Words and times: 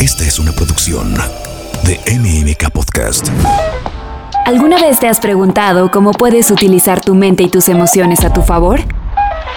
Esta 0.00 0.24
es 0.24 0.38
una 0.38 0.52
producción 0.52 1.14
de 1.84 2.00
MMK 2.18 2.70
Podcast. 2.70 3.28
¿Alguna 4.46 4.80
vez 4.80 4.98
te 4.98 5.08
has 5.08 5.20
preguntado 5.20 5.90
cómo 5.90 6.12
puedes 6.12 6.50
utilizar 6.50 7.02
tu 7.02 7.14
mente 7.14 7.42
y 7.42 7.48
tus 7.48 7.68
emociones 7.68 8.24
a 8.24 8.32
tu 8.32 8.40
favor? 8.40 8.80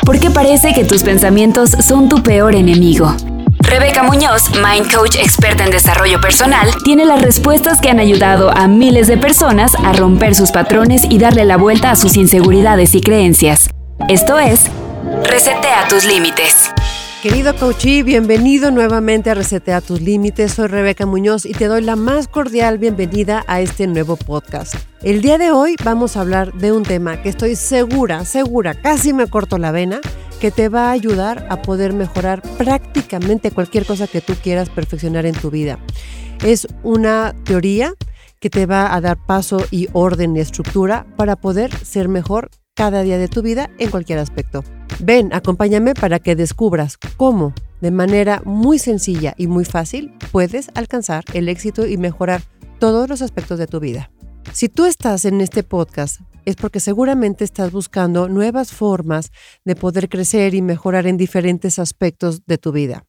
Porque 0.06 0.30
parece 0.30 0.74
que 0.74 0.84
tus 0.84 1.04
pensamientos 1.04 1.70
son 1.70 2.10
tu 2.10 2.22
peor 2.22 2.56
enemigo. 2.56 3.16
Rebeca 3.60 4.04
Muñoz, 4.04 4.50
Mind 4.52 4.94
Coach 4.94 5.16
experta 5.16 5.64
en 5.64 5.72
desarrollo 5.72 6.20
personal, 6.20 6.70
tiene 6.84 7.06
las 7.06 7.22
respuestas 7.22 7.80
que 7.80 7.90
han 7.90 8.00
ayudado 8.00 8.52
a 8.52 8.68
miles 8.68 9.08
de 9.08 9.18
personas 9.18 9.76
a 9.76 9.94
romper 9.94 10.36
sus 10.36 10.52
patrones 10.52 11.04
y 11.10 11.20
darle 11.20 11.46
la 11.46 11.56
vuelta 11.56 11.90
a 11.90 11.96
sus 11.96 12.18
inseguridades 12.18 12.96
y 12.96 13.02
creencias. 13.02 13.70
Esto 14.10 14.38
es, 14.38 14.66
Resetea 15.24 15.88
tus 15.88 16.06
límites. 16.06 16.72
Querido 17.24 17.56
coachí, 17.56 18.04
bienvenido 18.04 18.70
nuevamente 18.70 19.30
a 19.30 19.34
Resetea 19.34 19.80
tus 19.80 20.02
límites. 20.02 20.52
Soy 20.52 20.68
Rebeca 20.68 21.06
Muñoz 21.06 21.46
y 21.46 21.54
te 21.54 21.68
doy 21.68 21.82
la 21.82 21.96
más 21.96 22.28
cordial 22.28 22.80
bienvenida 22.80 23.46
a 23.48 23.62
este 23.62 23.88
nuevo 23.88 24.18
podcast. 24.18 24.76
El 25.02 25.22
día 25.22 25.38
de 25.38 25.50
hoy 25.50 25.78
vamos 25.86 26.18
a 26.18 26.20
hablar 26.20 26.52
de 26.52 26.74
un 26.74 26.84
tema 26.84 27.22
que 27.22 27.30
estoy 27.30 27.56
segura, 27.56 28.26
segura, 28.26 28.74
casi 28.74 29.14
me 29.14 29.28
corto 29.28 29.58
la 29.58 29.72
vena, 29.72 30.02
que 30.42 30.52
te 30.52 30.68
va 30.68 30.90
a 30.90 30.92
ayudar 30.92 31.48
a 31.50 31.62
poder 31.62 31.94
mejorar 31.94 32.42
prácticamente 32.58 33.52
cualquier 33.52 33.86
cosa 33.86 34.08
que 34.08 34.20
tú 34.20 34.34
quieras 34.44 34.70
perfeccionar 34.70 35.26
en 35.26 35.36
tu 35.36 35.50
vida. 35.50 35.80
Es 36.44 36.68
una 36.84 37.34
teoría 37.46 37.94
que 38.42 38.50
te 38.50 38.66
va 38.66 38.94
a 38.94 39.00
dar 39.00 39.18
paso 39.26 39.64
y 39.72 39.88
orden 39.94 40.36
y 40.36 40.42
estructura 40.42 41.06
para 41.16 41.38
poder 41.38 41.74
ser 41.86 42.10
mejor 42.10 42.50
cada 42.76 43.04
día 43.04 43.18
de 43.18 43.28
tu 43.28 43.42
vida 43.42 43.70
en 43.78 43.92
cualquier 43.92 44.20
aspecto. 44.20 44.64
Ven, 45.00 45.34
acompáñame 45.34 45.94
para 45.94 46.20
que 46.20 46.36
descubras 46.36 46.98
cómo, 47.18 47.54
de 47.82 47.92
manera 47.92 48.42
muy 48.46 48.80
sencilla 48.80 49.34
y 49.38 49.48
muy 49.48 49.66
fácil, 49.66 50.14
puedes 50.32 50.70
alcanzar 50.76 51.24
el 51.34 51.50
éxito 51.50 51.86
y 51.86 51.98
mejorar 51.98 52.42
todos 52.80 53.10
los 53.10 53.22
aspectos 53.22 53.60
de 53.60 53.68
tu 53.68 53.80
vida. 53.80 54.12
Si 54.52 54.70
tú 54.70 54.86
estás 54.86 55.26
en 55.26 55.42
este 55.42 55.64
podcast 55.64 56.22
es 56.46 56.56
porque 56.56 56.80
seguramente 56.80 57.44
estás 57.44 57.72
buscando 57.72 58.28
nuevas 58.28 58.72
formas 58.72 59.32
de 59.64 59.76
poder 59.76 60.10
crecer 60.10 60.54
y 60.54 60.62
mejorar 60.62 61.08
en 61.08 61.18
diferentes 61.18 61.80
aspectos 61.80 62.46
de 62.46 62.58
tu 62.58 62.72
vida. 62.72 63.06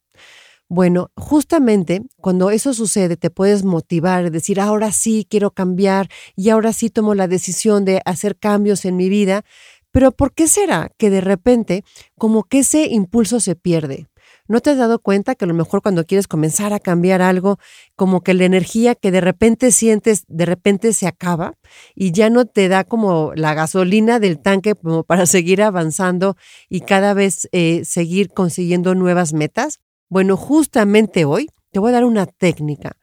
Bueno, 0.69 1.11
justamente 1.17 2.03
cuando 2.20 2.51
eso 2.51 2.73
sucede 2.73 3.17
te 3.17 3.31
puedes 3.31 3.65
motivar, 3.65 4.31
decir, 4.31 4.61
ahora 4.61 4.93
sí 4.93 5.27
quiero 5.29 5.51
cambiar 5.51 6.09
y 6.37 6.48
ahora 6.48 6.73
sí 6.73 6.91
tomo 6.91 7.15
la 7.15 7.29
decisión 7.29 7.84
de 7.84 8.01
hacer 8.06 8.37
cambios 8.37 8.84
en 8.84 8.97
mi 8.97 9.09
vida, 9.09 9.45
pero 9.93 10.11
¿por 10.11 10.33
qué 10.33 10.48
será 10.48 10.91
que 10.98 11.11
de 11.11 11.21
repente 11.21 11.84
como 12.19 12.45
que 12.45 12.61
ese 12.61 12.87
impulso 12.87 13.41
se 13.41 13.56
pierde? 13.56 14.09
¿No 14.48 14.61
te 14.61 14.71
has 14.71 14.79
dado 14.79 14.98
cuenta 14.98 15.34
que 15.34 15.45
a 15.45 15.48
lo 15.48 15.55
mejor 15.55 15.81
cuando 15.83 16.05
quieres 16.05 16.29
comenzar 16.29 16.73
a 16.73 16.81
cambiar 16.81 17.23
algo, 17.23 17.59
como 17.95 18.23
que 18.23 18.34
la 18.34 18.45
energía 18.45 18.95
que 18.95 19.11
de 19.11 19.21
repente 19.21 19.71
sientes, 19.71 20.25
de 20.28 20.45
repente 20.47 20.93
se 20.93 21.06
acaba 21.06 21.55
y 21.95 22.12
ya 22.12 22.31
no 22.31 22.45
te 22.47 22.69
da 22.69 22.84
como 22.84 23.33
la 23.37 23.55
gasolina 23.55 24.19
del 24.19 24.41
tanque 24.41 24.75
como 24.75 25.05
para 25.05 25.27
seguir 25.27 25.62
avanzando 25.62 26.37
y 26.69 26.81
cada 26.81 27.15
vez 27.15 27.49
eh, 27.53 27.84
seguir 27.84 28.31
consiguiendo 28.31 28.95
nuevas 28.95 29.33
metas? 29.34 29.81
Bueno, 30.15 30.37
justamente 30.37 31.25
hoy 31.25 31.48
te 31.73 31.81
voy 31.81 31.89
a 31.89 31.95
dar 31.95 32.05
una 32.05 32.27
técnica 32.27 32.98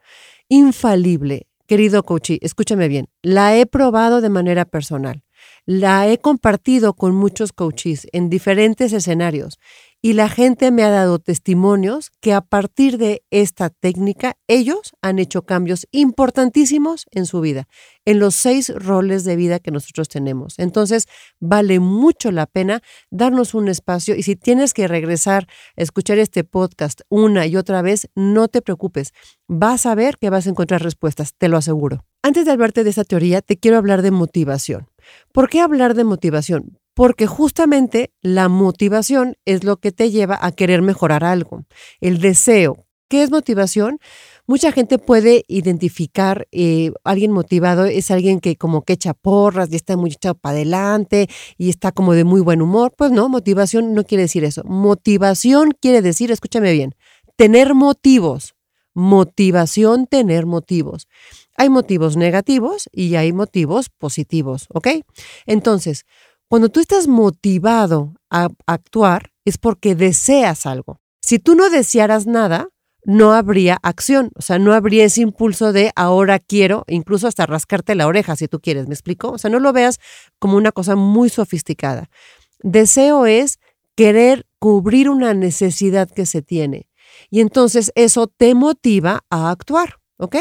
infalible. 0.48 1.50
Querido 1.68 2.04
coach, 2.04 2.32
escúchame 2.40 2.88
bien, 2.88 3.10
la 3.22 3.58
he 3.58 3.66
probado 3.66 4.22
de 4.22 4.30
manera 4.30 4.64
personal, 4.64 5.26
la 5.66 6.08
he 6.08 6.20
compartido 6.20 6.94
con 6.94 7.14
muchos 7.14 7.52
coaches 7.52 8.08
en 8.14 8.30
diferentes 8.30 8.94
escenarios 8.94 9.60
y 10.02 10.14
la 10.14 10.30
gente 10.30 10.72
me 10.72 10.84
ha 10.84 10.90
dado 10.90 11.20
testimonios 11.20 12.10
que 12.22 12.34
a 12.34 12.42
partir 12.42 12.98
de 12.98 13.24
esta 13.30 13.70
técnica 13.70 14.36
ellos 14.48 14.94
han 15.02 15.20
hecho 15.20 15.44
cambios 15.44 15.88
importantísimos 15.92 17.06
en 17.12 17.28
su 17.28 17.40
vida, 17.40 17.68
en 18.06 18.20
los 18.20 18.34
seis 18.34 18.74
roles 18.74 19.24
de 19.24 19.36
vida 19.36 19.60
que 19.60 19.70
nosotros 19.70 20.10
tenemos. 20.10 20.56
Entonces, 20.58 21.06
vale 21.40 21.80
mucho 21.80 22.32
la 22.32 22.48
pena 22.48 22.82
darnos 23.12 23.54
un 23.54 23.68
espacio 23.68 24.16
y 24.16 24.24
si 24.24 24.36
tienes 24.36 24.74
que 24.74 24.88
regresar 24.88 25.48
a 25.78 25.82
escuchar 25.82 26.18
este 26.18 26.44
podcast 26.44 27.02
una 27.10 27.46
y 27.46 27.56
otra 27.56 27.84
vez, 27.84 28.10
no 28.16 28.48
te 28.48 28.64
preocupes, 28.64 29.14
vas 29.48 29.86
a 29.86 29.94
ver 29.94 30.18
que 30.18 30.32
vas 30.32 30.48
a 30.48 30.50
encontrar 30.50 30.82
respuestas, 30.82 31.36
te 31.38 31.48
lo 31.48 31.58
aseguro. 31.58 32.06
Antes 32.24 32.46
de 32.46 32.52
hablarte 32.52 32.84
de 32.84 32.90
esta 32.90 33.04
teoría, 33.04 33.42
te 33.42 33.58
quiero 33.58 33.78
hablar 33.78 34.02
de 34.02 34.12
motivación. 34.12 34.90
¿Por 35.32 35.50
qué 35.50 35.60
hablar 35.60 35.94
de 35.94 36.04
motivación? 36.04 36.81
Porque 37.02 37.26
justamente 37.26 38.14
la 38.22 38.48
motivación 38.48 39.36
es 39.46 39.64
lo 39.64 39.78
que 39.78 39.92
te 39.92 40.12
lleva 40.12 40.38
a 40.40 40.52
querer 40.52 40.84
mejorar 40.84 41.24
algo. 41.24 41.66
El 42.00 42.20
deseo. 42.20 42.86
¿Qué 43.10 43.24
es 43.24 43.32
motivación? 43.32 43.98
Mucha 44.46 44.72
gente 44.72 45.00
puede 45.00 45.44
identificar 45.48 46.48
eh, 46.52 46.92
alguien 47.04 47.32
motivado 47.32 47.86
es 47.86 48.12
alguien 48.12 48.40
que 48.40 48.56
como 48.56 48.84
que 48.84 48.94
echa 48.94 49.16
porras 49.16 49.70
y 49.72 49.78
está 49.78 49.98
muy 49.98 50.12
echado 50.12 50.36
para 50.36 50.58
adelante 50.58 51.28
y 51.58 51.72
está 51.72 51.92
como 51.92 52.14
de 52.14 52.24
muy 52.24 52.40
buen 52.40 52.62
humor. 52.62 52.94
Pues 52.96 53.10
no, 53.10 53.30
motivación 53.30 53.96
no 53.96 54.04
quiere 54.04 54.26
decir 54.26 54.44
eso. 54.44 54.62
Motivación 54.64 55.72
quiere 55.82 56.04
decir, 56.04 56.30
escúchame 56.30 56.72
bien, 56.72 56.94
tener 57.36 57.74
motivos. 57.74 58.54
Motivación, 58.94 60.06
tener 60.06 60.46
motivos. 60.46 61.08
Hay 61.58 61.70
motivos 61.70 62.16
negativos 62.16 62.90
y 62.92 63.16
hay 63.16 63.34
motivos 63.34 63.90
positivos, 63.90 64.68
¿ok? 64.70 64.88
Entonces, 65.48 66.06
cuando 66.52 66.68
tú 66.68 66.82
estás 66.82 67.08
motivado 67.08 68.14
a 68.30 68.50
actuar 68.66 69.32
es 69.46 69.58
porque 69.58 69.96
deseas 69.96 70.66
algo. 70.66 71.00
Si 71.22 71.40
tú 71.40 71.56
no 71.56 71.70
desearas 71.70 72.28
nada, 72.28 72.68
no 73.06 73.32
habría 73.32 73.78
acción, 73.84 74.32
o 74.36 74.42
sea, 74.42 74.60
no 74.60 74.74
habría 74.74 75.06
ese 75.06 75.22
impulso 75.22 75.72
de 75.72 75.94
ahora 75.96 76.40
quiero, 76.40 76.84
incluso 76.90 77.30
hasta 77.30 77.46
rascarte 77.46 77.96
la 77.96 78.06
oreja 78.06 78.36
si 78.36 78.50
tú 78.50 78.60
quieres, 78.60 78.90
¿me 78.90 78.94
explico? 78.94 79.32
O 79.32 79.38
sea, 79.38 79.50
no 79.50 79.62
lo 79.62 79.72
veas 79.72 80.00
como 80.40 80.58
una 80.58 80.74
cosa 80.74 80.98
muy 80.98 81.30
sofisticada. 81.30 82.10
Deseo 82.60 83.26
es 83.26 83.60
querer 83.96 84.46
cubrir 84.60 85.10
una 85.10 85.34
necesidad 85.34 86.12
que 86.12 86.26
se 86.26 86.42
tiene 86.42 86.90
y 87.30 87.40
entonces 87.40 87.94
eso 87.96 88.28
te 88.28 88.56
motiva 88.56 89.22
a 89.30 89.52
actuar, 89.52 90.00
¿ok? 90.18 90.36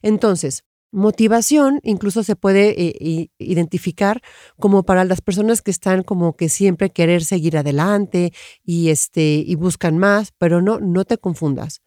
Entonces, 0.00 0.62
Motivación 0.92 1.78
incluso 1.84 2.24
se 2.24 2.34
puede 2.34 2.74
eh, 2.80 3.30
identificar 3.38 4.22
como 4.58 4.82
para 4.82 5.04
las 5.04 5.20
personas 5.20 5.62
que 5.62 5.70
están 5.70 6.02
como 6.02 6.36
que 6.36 6.48
siempre 6.48 6.90
querer 6.90 7.22
seguir 7.24 7.56
adelante 7.56 8.32
y 8.64 8.88
este 8.90 9.44
y 9.46 9.54
buscan 9.54 9.98
más, 9.98 10.32
pero 10.36 10.60
no 10.60 10.80
no 10.80 11.04
te 11.04 11.16
confundas. 11.16 11.82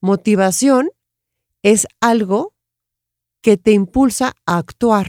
Motivación 0.00 0.90
es 1.62 1.86
algo 2.00 2.54
que 3.40 3.56
te 3.56 3.70
impulsa 3.72 4.34
a 4.46 4.58
actuar. 4.58 5.06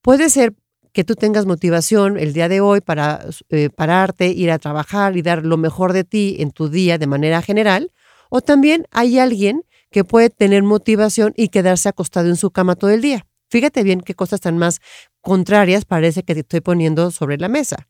Puede 0.00 0.30
ser 0.30 0.54
que 0.92 1.04
tú 1.04 1.14
tengas 1.14 1.46
motivación 1.46 2.18
el 2.18 2.32
día 2.34 2.48
de 2.48 2.60
hoy 2.60 2.80
para 2.80 3.24
eh, 3.48 3.70
pararte, 3.70 4.28
ir 4.28 4.50
a 4.50 4.58
trabajar 4.58 5.16
y 5.16 5.22
dar 5.22 5.44
lo 5.44 5.56
mejor 5.56 5.92
de 5.92 6.04
ti 6.04 6.36
en 6.38 6.50
tu 6.52 6.68
día 6.68 6.98
de 6.98 7.06
manera 7.06 7.42
general, 7.42 7.92
o 8.30 8.42
también 8.42 8.86
hay 8.90 9.18
alguien 9.18 9.64
que 9.92 10.04
puede 10.04 10.30
tener 10.30 10.62
motivación 10.64 11.32
y 11.36 11.48
quedarse 11.48 11.88
acostado 11.88 12.28
en 12.28 12.36
su 12.36 12.50
cama 12.50 12.74
todo 12.74 12.90
el 12.90 13.00
día. 13.00 13.26
Fíjate 13.48 13.82
bien 13.82 14.00
qué 14.00 14.14
cosas 14.14 14.40
tan 14.40 14.58
más 14.58 14.80
contrarias 15.20 15.84
parece 15.84 16.22
que 16.22 16.34
te 16.34 16.40
estoy 16.40 16.60
poniendo 16.62 17.10
sobre 17.10 17.36
la 17.38 17.48
mesa. 17.48 17.88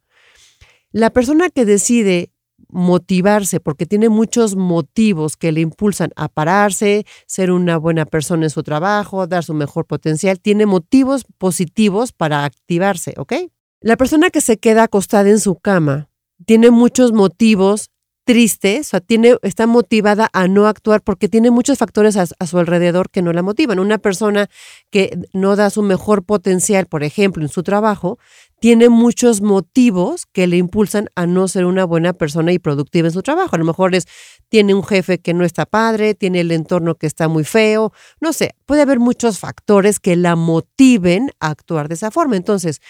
La 0.90 1.10
persona 1.10 1.48
que 1.48 1.64
decide 1.64 2.32
motivarse 2.68 3.60
porque 3.60 3.86
tiene 3.86 4.08
muchos 4.08 4.56
motivos 4.56 5.36
que 5.36 5.52
le 5.52 5.60
impulsan 5.60 6.10
a 6.16 6.28
pararse, 6.28 7.06
ser 7.26 7.52
una 7.52 7.76
buena 7.76 8.06
persona 8.06 8.44
en 8.46 8.50
su 8.50 8.62
trabajo, 8.62 9.26
dar 9.26 9.44
su 9.44 9.54
mejor 9.54 9.86
potencial, 9.86 10.40
tiene 10.40 10.66
motivos 10.66 11.24
positivos 11.38 12.12
para 12.12 12.44
activarse, 12.44 13.14
¿ok? 13.16 13.34
La 13.80 13.96
persona 13.96 14.30
que 14.30 14.40
se 14.40 14.58
queda 14.58 14.84
acostada 14.84 15.30
en 15.30 15.38
su 15.38 15.56
cama 15.56 16.08
tiene 16.44 16.70
muchos 16.70 17.12
motivos 17.12 17.91
triste, 18.24 18.80
o 18.80 18.84
sea, 18.84 19.00
tiene, 19.00 19.36
está 19.42 19.66
motivada 19.66 20.28
a 20.32 20.46
no 20.46 20.66
actuar 20.66 21.02
porque 21.02 21.28
tiene 21.28 21.50
muchos 21.50 21.78
factores 21.78 22.16
a, 22.16 22.26
su 22.26 22.58
alrededor 22.58 23.10
que 23.10 23.22
no 23.22 23.32
la 23.32 23.42
motivan. 23.42 23.78
Una 23.78 23.98
persona 23.98 24.48
que 24.90 25.18
no 25.32 25.56
da 25.56 25.70
su 25.70 25.82
mejor 25.82 26.24
potencial, 26.24 26.86
por 26.86 27.02
ejemplo, 27.02 27.42
en 27.42 27.48
su 27.48 27.62
trabajo, 27.62 28.18
tiene 28.60 28.88
muchos 28.88 29.40
motivos 29.40 30.26
que 30.26 30.46
le 30.46 30.56
impulsan 30.56 31.08
a 31.16 31.26
no 31.26 31.48
ser 31.48 31.64
una 31.64 31.84
buena 31.84 32.12
persona 32.12 32.52
y 32.52 32.60
productiva 32.60 33.08
en 33.08 33.12
su 33.12 33.22
trabajo. 33.22 33.56
A 33.56 33.58
lo 33.58 33.64
mejor 33.64 33.94
es, 33.94 34.06
tiene 34.48 34.72
un 34.72 34.84
jefe 34.84 35.18
que 35.18 35.34
no 35.34 35.44
está 35.44 35.66
padre, 35.66 36.14
tiene 36.14 36.40
el 36.40 36.52
entorno 36.52 36.94
que 36.94 37.08
está 37.08 37.26
muy 37.26 37.42
feo, 37.42 37.92
no 38.20 38.32
sé, 38.32 38.54
puede 38.66 38.82
haber 38.82 39.00
muchos 39.00 39.40
factores 39.40 39.98
que 39.98 40.14
la 40.14 40.36
motiven 40.36 41.30
a 41.40 41.48
actuar 41.48 41.88
de 41.88 41.94
esa 41.94 42.12
forma. 42.12 42.36
Entonces, 42.36 42.80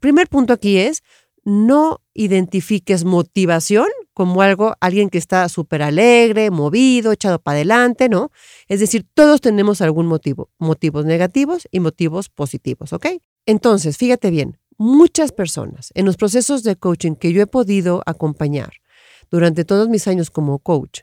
primer 0.00 0.28
punto 0.28 0.54
aquí 0.54 0.78
es, 0.78 1.02
no 1.44 2.00
identifiques 2.14 3.04
motivación 3.04 3.86
como 4.18 4.42
algo, 4.42 4.74
alguien 4.80 5.10
que 5.10 5.18
está 5.18 5.48
súper 5.48 5.80
alegre, 5.80 6.50
movido, 6.50 7.12
echado 7.12 7.38
para 7.38 7.58
adelante, 7.58 8.08
¿no? 8.08 8.32
Es 8.66 8.80
decir, 8.80 9.06
todos 9.14 9.40
tenemos 9.40 9.80
algún 9.80 10.06
motivo, 10.06 10.50
motivos 10.58 11.04
negativos 11.04 11.68
y 11.70 11.78
motivos 11.78 12.28
positivos, 12.28 12.92
¿ok? 12.92 13.06
Entonces, 13.46 13.96
fíjate 13.96 14.32
bien, 14.32 14.58
muchas 14.76 15.30
personas 15.30 15.92
en 15.94 16.04
los 16.04 16.16
procesos 16.16 16.64
de 16.64 16.74
coaching 16.74 17.14
que 17.14 17.32
yo 17.32 17.40
he 17.42 17.46
podido 17.46 18.02
acompañar 18.06 18.72
durante 19.30 19.64
todos 19.64 19.88
mis 19.88 20.08
años 20.08 20.32
como 20.32 20.58
coach, 20.58 21.02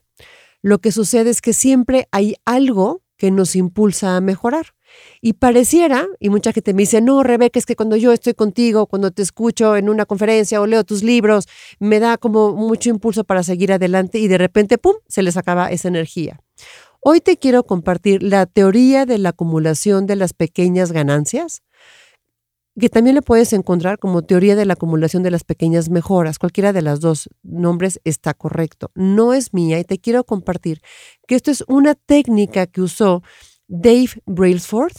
lo 0.61 0.79
que 0.79 0.91
sucede 0.91 1.29
es 1.29 1.39
que 1.39 1.53
siempre 1.53 2.09
hay 2.11 2.35
algo 2.43 3.01
que 3.15 3.31
nos 3.31 3.55
impulsa 3.55 4.17
a 4.17 4.19
mejorar. 4.19 4.75
Y 5.21 5.33
pareciera, 5.33 6.07
y 6.19 6.29
mucha 6.29 6.51
gente 6.51 6.73
me 6.73 6.83
dice, 6.83 7.01
no, 7.01 7.23
Rebeca, 7.23 7.57
es 7.57 7.65
que 7.65 7.75
cuando 7.75 7.95
yo 7.95 8.11
estoy 8.11 8.33
contigo, 8.33 8.87
cuando 8.87 9.11
te 9.11 9.21
escucho 9.21 9.75
en 9.75 9.89
una 9.89 10.05
conferencia 10.05 10.61
o 10.61 10.67
leo 10.67 10.83
tus 10.83 11.03
libros, 11.03 11.47
me 11.79 11.99
da 11.99 12.17
como 12.17 12.53
mucho 12.53 12.89
impulso 12.89 13.23
para 13.23 13.43
seguir 13.43 13.71
adelante 13.73 14.19
y 14.19 14.27
de 14.27 14.37
repente, 14.37 14.77
¡pum!, 14.77 14.95
se 15.07 15.23
les 15.23 15.37
acaba 15.37 15.71
esa 15.71 15.87
energía. 15.87 16.39
Hoy 17.01 17.21
te 17.21 17.37
quiero 17.37 17.63
compartir 17.65 18.23
la 18.23 18.47
teoría 18.47 19.05
de 19.05 19.19
la 19.19 19.29
acumulación 19.29 20.07
de 20.07 20.15
las 20.15 20.33
pequeñas 20.33 20.91
ganancias, 20.91 21.61
que 22.79 22.89
también 22.89 23.15
le 23.15 23.21
puedes 23.21 23.53
encontrar 23.53 23.99
como 23.99 24.23
teoría 24.23 24.55
de 24.55 24.65
la 24.65 24.73
acumulación 24.73 25.23
de 25.23 25.31
las 25.31 25.43
pequeñas 25.43 25.89
mejoras. 25.89 26.39
Cualquiera 26.39 26.73
de 26.73 26.81
las 26.81 26.99
dos 26.99 27.29
nombres 27.41 28.01
está 28.03 28.33
correcto. 28.33 28.91
No 28.95 29.33
es 29.33 29.53
mía 29.53 29.79
y 29.79 29.85
te 29.85 29.99
quiero 29.99 30.23
compartir 30.25 30.81
que 31.27 31.35
esto 31.35 31.51
es 31.51 31.63
una 31.67 31.95
técnica 31.95 32.67
que 32.67 32.81
usó 32.81 33.23
Dave 33.67 34.09
Brailsford. 34.25 34.93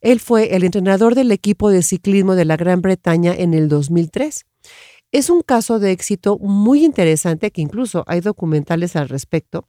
Él 0.00 0.20
fue 0.20 0.54
el 0.54 0.64
entrenador 0.64 1.14
del 1.14 1.32
equipo 1.32 1.70
de 1.70 1.82
ciclismo 1.82 2.34
de 2.34 2.44
la 2.44 2.56
Gran 2.56 2.80
Bretaña 2.80 3.34
en 3.34 3.54
el 3.54 3.68
2003. 3.68 4.46
Es 5.10 5.30
un 5.30 5.42
caso 5.42 5.78
de 5.78 5.92
éxito 5.92 6.38
muy 6.38 6.84
interesante 6.84 7.50
que 7.50 7.62
incluso 7.62 8.04
hay 8.06 8.20
documentales 8.20 8.96
al 8.96 9.08
respecto, 9.08 9.68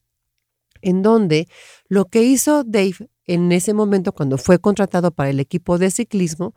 en 0.82 1.02
donde 1.02 1.48
lo 1.88 2.06
que 2.06 2.24
hizo 2.24 2.64
Dave 2.64 3.10
en 3.26 3.52
ese 3.52 3.74
momento 3.74 4.12
cuando 4.12 4.38
fue 4.38 4.60
contratado 4.60 5.12
para 5.12 5.30
el 5.30 5.40
equipo 5.40 5.78
de 5.78 5.92
ciclismo 5.92 6.56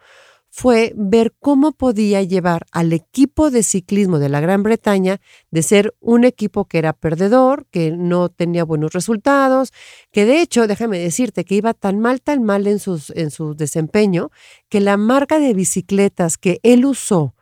fue 0.54 0.92
ver 0.96 1.32
cómo 1.40 1.72
podía 1.72 2.22
llevar 2.22 2.66
al 2.72 2.92
equipo 2.92 3.50
de 3.50 3.62
ciclismo 3.62 4.18
de 4.18 4.28
la 4.28 4.40
Gran 4.40 4.62
Bretaña 4.62 5.18
de 5.50 5.62
ser 5.62 5.94
un 5.98 6.24
equipo 6.24 6.66
que 6.66 6.76
era 6.76 6.92
perdedor, 6.92 7.64
que 7.70 7.90
no 7.90 8.28
tenía 8.28 8.62
buenos 8.62 8.92
resultados, 8.92 9.72
que 10.12 10.26
de 10.26 10.42
hecho, 10.42 10.66
déjame 10.66 10.98
decirte 10.98 11.46
que 11.46 11.54
iba 11.54 11.72
tan 11.72 12.00
mal, 12.00 12.20
tan 12.20 12.42
mal 12.42 12.66
en, 12.66 12.80
sus, 12.80 13.08
en 13.16 13.30
su 13.30 13.54
desempeño, 13.54 14.30
que 14.68 14.82
la 14.82 14.98
marca 14.98 15.38
de 15.38 15.54
bicicletas 15.54 16.36
que 16.36 16.60
él 16.62 16.84
usó 16.84 17.34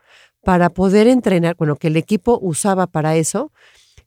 para 0.44 0.70
poder 0.70 1.08
entrenar, 1.08 1.56
bueno, 1.56 1.74
que 1.74 1.88
el 1.88 1.96
equipo 1.96 2.38
usaba 2.40 2.86
para 2.86 3.16
eso, 3.16 3.50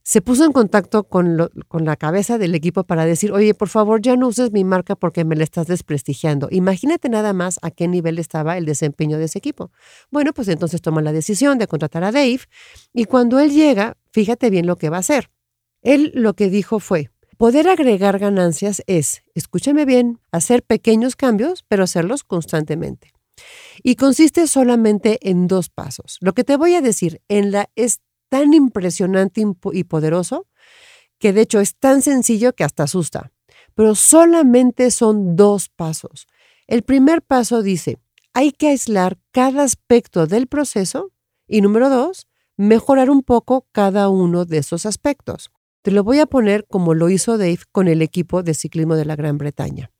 se 0.03 0.21
puso 0.21 0.43
en 0.43 0.51
contacto 0.51 1.05
con, 1.05 1.49
con, 1.69 1.85
la 1.85 1.95
cabeza 1.95 2.37
del 2.37 2.55
equipo 2.55 2.83
para 2.83 3.05
decir, 3.05 3.31
oye, 3.31 3.53
por 3.53 3.69
favor, 3.69 4.01
ya 4.01 4.17
no 4.17 4.27
uses 4.27 4.51
mi 4.51 4.65
marca 4.65 4.97
porque 4.97 5.23
me 5.23 5.37
la 5.37 5.45
estás 5.45 5.67
desprestigiando. 5.67 6.49
Imagínate 6.51 7.07
nada 7.07 7.31
más 7.31 7.57
a 7.61 7.71
qué 7.71 7.87
nivel 7.87 8.19
estaba 8.19 8.57
el 8.57 8.65
desempeño 8.65 9.17
de 9.17 9.25
ese 9.25 9.39
equipo. 9.39 9.71
Bueno, 10.11 10.33
pues 10.33 10.49
entonces 10.49 10.81
toma 10.81 11.01
la 11.01 11.13
decisión 11.13 11.57
de 11.57 11.67
contratar 11.67 12.03
a 12.03 12.11
Dave 12.11 12.41
y 12.93 13.05
cuando 13.05 13.39
él 13.39 13.51
llega, 13.51 13.95
fíjate 14.11 14.49
bien 14.49 14.67
lo 14.67 14.75
que 14.75 14.89
va 14.89 14.97
a 14.97 14.99
hacer. 14.99 15.31
Él 15.81 16.11
lo 16.15 16.33
que 16.33 16.49
dijo 16.49 16.81
fue, 16.81 17.09
poder 17.37 17.69
agregar 17.69 18.19
ganancias 18.19 18.83
es, 18.87 19.23
escúchame 19.35 19.85
bien, 19.85 20.19
hacer 20.31 20.63
pequeños 20.63 21.15
cambios, 21.15 21.63
pero 21.69 21.83
hacerlos 21.83 22.23
constantemente. 22.25 23.13
Y 23.83 23.95
consiste 23.95 24.47
solamente 24.47 25.17
en 25.29 25.47
dos 25.47 25.69
pasos. 25.69 26.17
Lo 26.19 26.33
que 26.33 26.43
te 26.43 26.57
voy 26.57 26.75
a 26.75 26.81
decir 26.81 27.21
en 27.29 27.51
la 27.51 27.69
tan 28.33 28.55
impresionante 28.55 29.43
y 29.73 29.83
poderoso 29.83 30.47
que 31.19 31.33
de 31.33 31.41
hecho 31.41 31.59
es 31.59 31.75
tan 31.75 32.01
sencillo 32.01 32.53
que 32.53 32.63
hasta 32.63 32.81
asusta. 32.81 33.31
Pero 33.75 33.93
solamente 33.93 34.89
son 34.89 35.35
dos 35.35 35.69
pasos. 35.69 36.25
El 36.65 36.81
primer 36.81 37.21
paso 37.21 37.61
dice, 37.61 37.99
hay 38.33 38.51
que 38.51 38.69
aislar 38.69 39.19
cada 39.29 39.61
aspecto 39.61 40.25
del 40.25 40.47
proceso 40.47 41.11
y 41.47 41.61
número 41.61 41.91
dos, 41.91 42.25
mejorar 42.57 43.11
un 43.11 43.21
poco 43.21 43.67
cada 43.71 44.09
uno 44.09 44.45
de 44.45 44.57
esos 44.57 44.87
aspectos. 44.87 45.51
Te 45.83 45.91
lo 45.91 46.03
voy 46.03 46.17
a 46.17 46.25
poner 46.25 46.65
como 46.67 46.95
lo 46.95 47.11
hizo 47.11 47.37
Dave 47.37 47.59
con 47.71 47.87
el 47.87 48.01
equipo 48.01 48.41
de 48.41 48.55
ciclismo 48.55 48.95
de 48.95 49.05
la 49.05 49.15
Gran 49.15 49.37
Bretaña. 49.37 49.91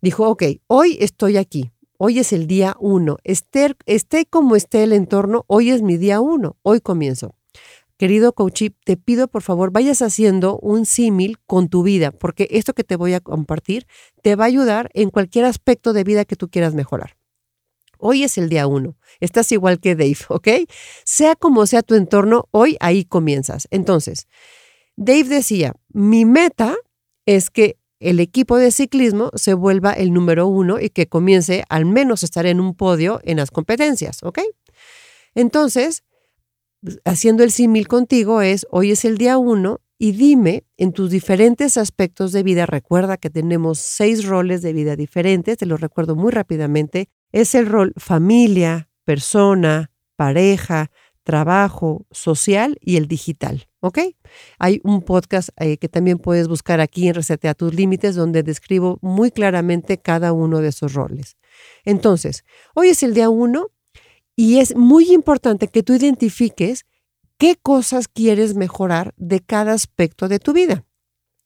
Dijo, 0.00 0.30
ok, 0.30 0.44
hoy 0.66 0.96
estoy 0.98 1.36
aquí, 1.36 1.72
hoy 1.98 2.20
es 2.20 2.32
el 2.32 2.46
día 2.46 2.74
uno, 2.80 3.18
esté, 3.22 3.76
esté 3.84 4.24
como 4.24 4.56
esté 4.56 4.82
el 4.82 4.94
entorno, 4.94 5.44
hoy 5.46 5.72
es 5.72 5.82
mi 5.82 5.98
día 5.98 6.22
uno, 6.22 6.56
hoy 6.62 6.80
comienzo. 6.80 7.34
Querido 7.98 8.34
coach, 8.34 8.64
te 8.84 8.96
pido 8.98 9.26
por 9.26 9.42
favor 9.42 9.70
vayas 9.70 10.02
haciendo 10.02 10.58
un 10.58 10.84
símil 10.84 11.38
con 11.46 11.68
tu 11.68 11.82
vida, 11.82 12.10
porque 12.10 12.46
esto 12.50 12.74
que 12.74 12.84
te 12.84 12.96
voy 12.96 13.14
a 13.14 13.20
compartir 13.20 13.86
te 14.22 14.36
va 14.36 14.44
a 14.44 14.48
ayudar 14.48 14.90
en 14.92 15.10
cualquier 15.10 15.46
aspecto 15.46 15.94
de 15.94 16.04
vida 16.04 16.26
que 16.26 16.36
tú 16.36 16.50
quieras 16.50 16.74
mejorar. 16.74 17.16
Hoy 17.98 18.22
es 18.22 18.36
el 18.36 18.50
día 18.50 18.66
uno. 18.66 18.96
Estás 19.20 19.50
igual 19.52 19.80
que 19.80 19.94
Dave, 19.94 20.18
¿ok? 20.28 20.48
Sea 21.04 21.36
como 21.36 21.66
sea 21.66 21.82
tu 21.82 21.94
entorno, 21.94 22.48
hoy 22.50 22.76
ahí 22.80 23.04
comienzas. 23.04 23.66
Entonces, 23.70 24.26
Dave 24.96 25.24
decía, 25.24 25.74
mi 25.88 26.24
meta 26.24 26.76
es 27.24 27.50
que 27.50 27.78
el 27.98 28.20
equipo 28.20 28.58
de 28.58 28.72
ciclismo 28.72 29.30
se 29.34 29.54
vuelva 29.54 29.92
el 29.92 30.12
número 30.12 30.46
uno 30.46 30.78
y 30.80 30.90
que 30.90 31.08
comience 31.08 31.64
al 31.70 31.86
menos 31.86 32.22
a 32.22 32.26
estar 32.26 32.44
en 32.44 32.60
un 32.60 32.74
podio 32.74 33.20
en 33.24 33.38
las 33.38 33.50
competencias, 33.50 34.22
¿ok? 34.22 34.40
Entonces, 35.34 36.02
haciendo 37.04 37.42
el 37.42 37.50
símil 37.50 37.88
contigo 37.88 38.42
es, 38.42 38.66
hoy 38.70 38.90
es 38.90 39.04
el 39.04 39.18
día 39.18 39.38
uno 39.38 39.80
y 39.98 40.12
dime 40.12 40.64
en 40.76 40.92
tus 40.92 41.10
diferentes 41.10 41.76
aspectos 41.76 42.32
de 42.32 42.42
vida, 42.42 42.66
recuerda 42.66 43.16
que 43.16 43.30
tenemos 43.30 43.78
seis 43.78 44.26
roles 44.26 44.62
de 44.62 44.72
vida 44.72 44.96
diferentes, 44.96 45.56
te 45.56 45.66
lo 45.66 45.76
recuerdo 45.76 46.16
muy 46.16 46.32
rápidamente, 46.32 47.08
es 47.32 47.54
el 47.54 47.66
rol 47.66 47.92
familia, 47.96 48.90
persona, 49.04 49.90
pareja, 50.16 50.90
trabajo, 51.26 52.06
social 52.12 52.78
y 52.80 52.96
el 52.96 53.08
digital, 53.08 53.68
¿ok? 53.80 53.98
Hay 54.58 54.80
un 54.84 55.02
podcast 55.02 55.48
eh, 55.58 55.76
que 55.76 55.88
también 55.88 56.18
puedes 56.18 56.46
buscar 56.46 56.80
aquí 56.80 57.08
en 57.08 57.14
Resetea 57.14 57.54
tus 57.54 57.74
límites 57.74 58.14
donde 58.14 58.44
describo 58.44 58.98
muy 59.02 59.32
claramente 59.32 59.98
cada 59.98 60.32
uno 60.32 60.60
de 60.60 60.68
esos 60.68 60.94
roles. 60.94 61.36
Entonces, 61.84 62.44
hoy 62.74 62.90
es 62.90 63.02
el 63.02 63.12
día 63.12 63.28
uno 63.28 63.72
y 64.36 64.58
es 64.58 64.76
muy 64.76 65.12
importante 65.12 65.68
que 65.68 65.82
tú 65.82 65.94
identifiques 65.94 66.84
qué 67.38 67.56
cosas 67.56 68.06
quieres 68.06 68.54
mejorar 68.54 69.14
de 69.16 69.40
cada 69.40 69.72
aspecto 69.72 70.28
de 70.28 70.38
tu 70.38 70.52
vida. 70.52 70.84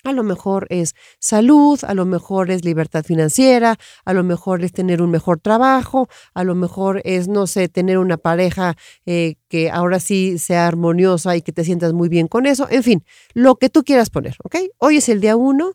A 0.03 0.13
lo 0.13 0.23
mejor 0.23 0.67
es 0.71 0.95
salud, 1.19 1.79
a 1.83 1.93
lo 1.93 2.07
mejor 2.07 2.51
es 2.51 2.65
libertad 2.65 3.05
financiera, 3.05 3.79
a 4.05 4.15
lo 4.15 4.25
mejor 4.25 4.65
es 4.65 4.73
tener 4.73 5.03
un 5.03 5.11
mejor 5.11 5.41
trabajo, 5.41 6.09
a 6.33 6.43
lo 6.43 6.55
mejor 6.55 7.03
es, 7.05 7.29
no 7.29 7.47
sé, 7.47 7.69
tener 7.69 7.99
una 7.99 8.17
pareja 8.17 8.77
eh, 9.05 9.35
que 9.49 9.71
ahora 9.71 10.01
sí 10.01 10.39
sea 10.39 10.67
armoniosa 10.67 11.37
y 11.37 11.43
que 11.43 11.53
te 11.53 11.65
sientas 11.65 11.93
muy 11.93 12.09
bien 12.09 12.29
con 12.29 12.47
eso. 12.47 12.67
En 12.71 12.83
fin, 12.83 13.05
lo 13.35 13.57
que 13.57 13.69
tú 13.69 13.85
quieras 13.85 14.09
poner, 14.09 14.37
¿ok? 14.43 14.57
Hoy 14.79 14.97
es 14.97 15.09
el 15.11 15.21
día 15.21 15.37
uno, 15.37 15.73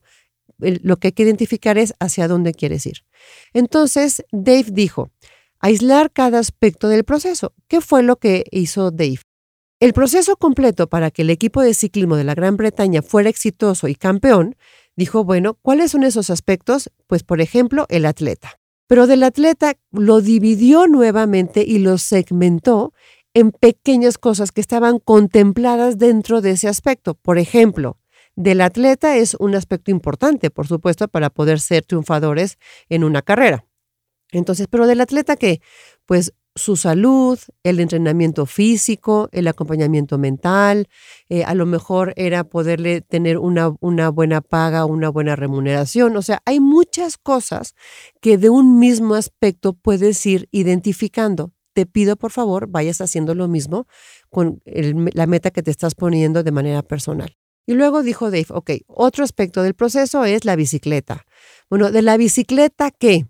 lo 0.57 0.97
que 0.97 1.09
hay 1.09 1.11
que 1.11 1.23
identificar 1.23 1.77
es 1.77 1.93
hacia 1.99 2.27
dónde 2.27 2.53
quieres 2.53 2.85
ir. 2.87 3.03
Entonces, 3.53 4.25
Dave 4.31 4.67
dijo, 4.71 5.11
aislar 5.65 6.11
cada 6.11 6.37
aspecto 6.37 6.89
del 6.89 7.03
proceso. 7.05 7.53
¿Qué 7.67 7.81
fue 7.81 8.03
lo 8.03 8.17
que 8.17 8.43
hizo 8.51 8.91
Dave? 8.91 9.21
El 9.79 9.93
proceso 9.93 10.37
completo 10.37 10.87
para 10.87 11.09
que 11.09 11.23
el 11.23 11.31
equipo 11.31 11.63
de 11.63 11.73
ciclismo 11.73 12.17
de 12.17 12.23
la 12.23 12.35
Gran 12.35 12.55
Bretaña 12.55 13.01
fuera 13.01 13.29
exitoso 13.29 13.87
y 13.87 13.95
campeón, 13.95 14.55
dijo, 14.95 15.23
bueno, 15.23 15.55
¿cuáles 15.55 15.89
son 15.89 16.03
esos 16.03 16.29
aspectos? 16.29 16.91
Pues, 17.07 17.23
por 17.23 17.41
ejemplo, 17.41 17.87
el 17.89 18.05
atleta. 18.05 18.59
Pero 18.87 19.07
del 19.07 19.23
atleta 19.23 19.73
lo 19.91 20.21
dividió 20.21 20.85
nuevamente 20.85 21.63
y 21.67 21.79
lo 21.79 21.97
segmentó 21.97 22.93
en 23.33 23.51
pequeñas 23.51 24.19
cosas 24.19 24.51
que 24.51 24.61
estaban 24.61 24.99
contempladas 24.99 25.97
dentro 25.97 26.41
de 26.41 26.51
ese 26.51 26.67
aspecto. 26.67 27.15
Por 27.15 27.39
ejemplo, 27.39 27.97
del 28.35 28.61
atleta 28.61 29.17
es 29.17 29.35
un 29.39 29.55
aspecto 29.55 29.89
importante, 29.89 30.51
por 30.51 30.67
supuesto, 30.67 31.07
para 31.07 31.31
poder 31.31 31.59
ser 31.59 31.83
triunfadores 31.83 32.59
en 32.87 33.03
una 33.03 33.23
carrera. 33.23 33.65
Entonces, 34.31 34.67
pero 34.69 34.87
del 34.87 35.01
atleta 35.01 35.35
que, 35.35 35.61
pues 36.05 36.33
su 36.55 36.77
salud, 36.77 37.37
el 37.63 37.81
entrenamiento 37.81 38.45
físico, 38.45 39.27
el 39.33 39.47
acompañamiento 39.47 40.17
mental, 40.17 40.87
eh, 41.27 41.43
a 41.43 41.53
lo 41.53 41.65
mejor 41.65 42.13
era 42.15 42.45
poderle 42.45 43.01
tener 43.01 43.37
una, 43.37 43.73
una 43.81 44.09
buena 44.09 44.39
paga, 44.39 44.85
una 44.85 45.09
buena 45.09 45.35
remuneración. 45.35 46.15
O 46.15 46.21
sea, 46.21 46.41
hay 46.45 46.61
muchas 46.61 47.17
cosas 47.17 47.75
que 48.21 48.37
de 48.37 48.49
un 48.49 48.79
mismo 48.79 49.15
aspecto 49.15 49.73
puedes 49.73 50.25
ir 50.25 50.47
identificando. 50.51 51.51
Te 51.73 51.85
pido, 51.85 52.15
por 52.15 52.31
favor, 52.31 52.67
vayas 52.69 53.01
haciendo 53.01 53.35
lo 53.35 53.49
mismo 53.49 53.85
con 54.29 54.61
la 54.63 55.27
meta 55.27 55.51
que 55.51 55.61
te 55.61 55.71
estás 55.71 55.93
poniendo 55.93 56.41
de 56.41 56.51
manera 56.51 56.83
personal. 56.83 57.35
Y 57.67 57.73
luego 57.73 58.03
dijo 58.03 58.31
Dave, 58.31 58.45
ok, 58.49 58.71
otro 58.87 59.23
aspecto 59.23 59.63
del 59.63 59.73
proceso 59.73 60.23
es 60.23 60.45
la 60.45 60.55
bicicleta. 60.55 61.25
Bueno, 61.69 61.91
de 61.91 62.01
la 62.01 62.15
bicicleta, 62.15 62.91
¿qué? 62.91 63.25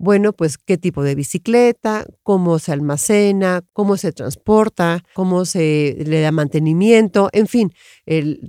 Bueno, 0.00 0.32
pues 0.32 0.58
qué 0.58 0.78
tipo 0.78 1.02
de 1.02 1.16
bicicleta, 1.16 2.06
cómo 2.22 2.60
se 2.60 2.70
almacena, 2.70 3.64
cómo 3.72 3.96
se 3.96 4.12
transporta, 4.12 5.02
cómo 5.12 5.44
se 5.44 5.96
le 6.06 6.20
da 6.20 6.30
mantenimiento, 6.30 7.30
en 7.32 7.48
fin, 7.48 7.72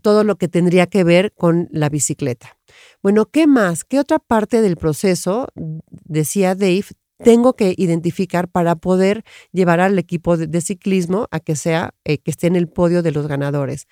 todo 0.03 0.23
lo 0.23 0.35
que 0.37 0.47
tendría 0.47 0.85
que 0.85 1.03
ver 1.03 1.33
con 1.33 1.67
la 1.71 1.89
bicicleta. 1.89 2.55
Bueno, 3.01 3.25
¿qué 3.25 3.47
más? 3.47 3.83
¿Qué 3.83 3.99
otra 3.99 4.19
parte 4.19 4.61
del 4.61 4.77
proceso, 4.77 5.47
decía 5.55 6.53
Dave, 6.53 6.85
tengo 7.17 7.53
que 7.55 7.73
identificar 7.77 8.47
para 8.47 8.75
poder 8.75 9.23
llevar 9.51 9.79
al 9.79 9.97
equipo 9.97 10.37
de, 10.37 10.61
ciclismo 10.61 11.27
a 11.31 11.39
que 11.39 11.55
sea, 11.55 11.95
eh, 12.05 12.19
que 12.19 12.29
esté 12.31 12.45
en 12.45 12.57
el 12.57 12.67
podio 12.67 13.01
de 13.01 13.11
los 13.11 13.27
ganadores? 13.27 13.87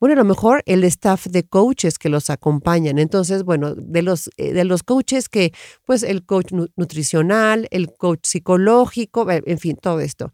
Bueno, 0.00 0.14
a 0.14 0.16
lo 0.16 0.24
mejor 0.24 0.62
el 0.64 0.82
staff 0.84 1.26
de 1.26 1.46
coaches 1.46 1.98
que 1.98 2.08
los 2.08 2.30
acompañan. 2.30 2.98
Entonces, 2.98 3.44
bueno, 3.44 3.74
de 3.74 4.00
los, 4.00 4.30
eh, 4.38 4.54
de 4.54 4.64
los 4.64 4.82
coaches 4.82 5.28
que, 5.28 5.52
pues 5.84 6.02
el 6.02 6.24
coach 6.24 6.52
nutricional, 6.76 7.68
el 7.70 7.92
coach 7.94 8.20
psicológico, 8.24 9.26
en 9.30 9.58
fin, 9.58 9.76
todo 9.76 10.00
esto. 10.00 10.32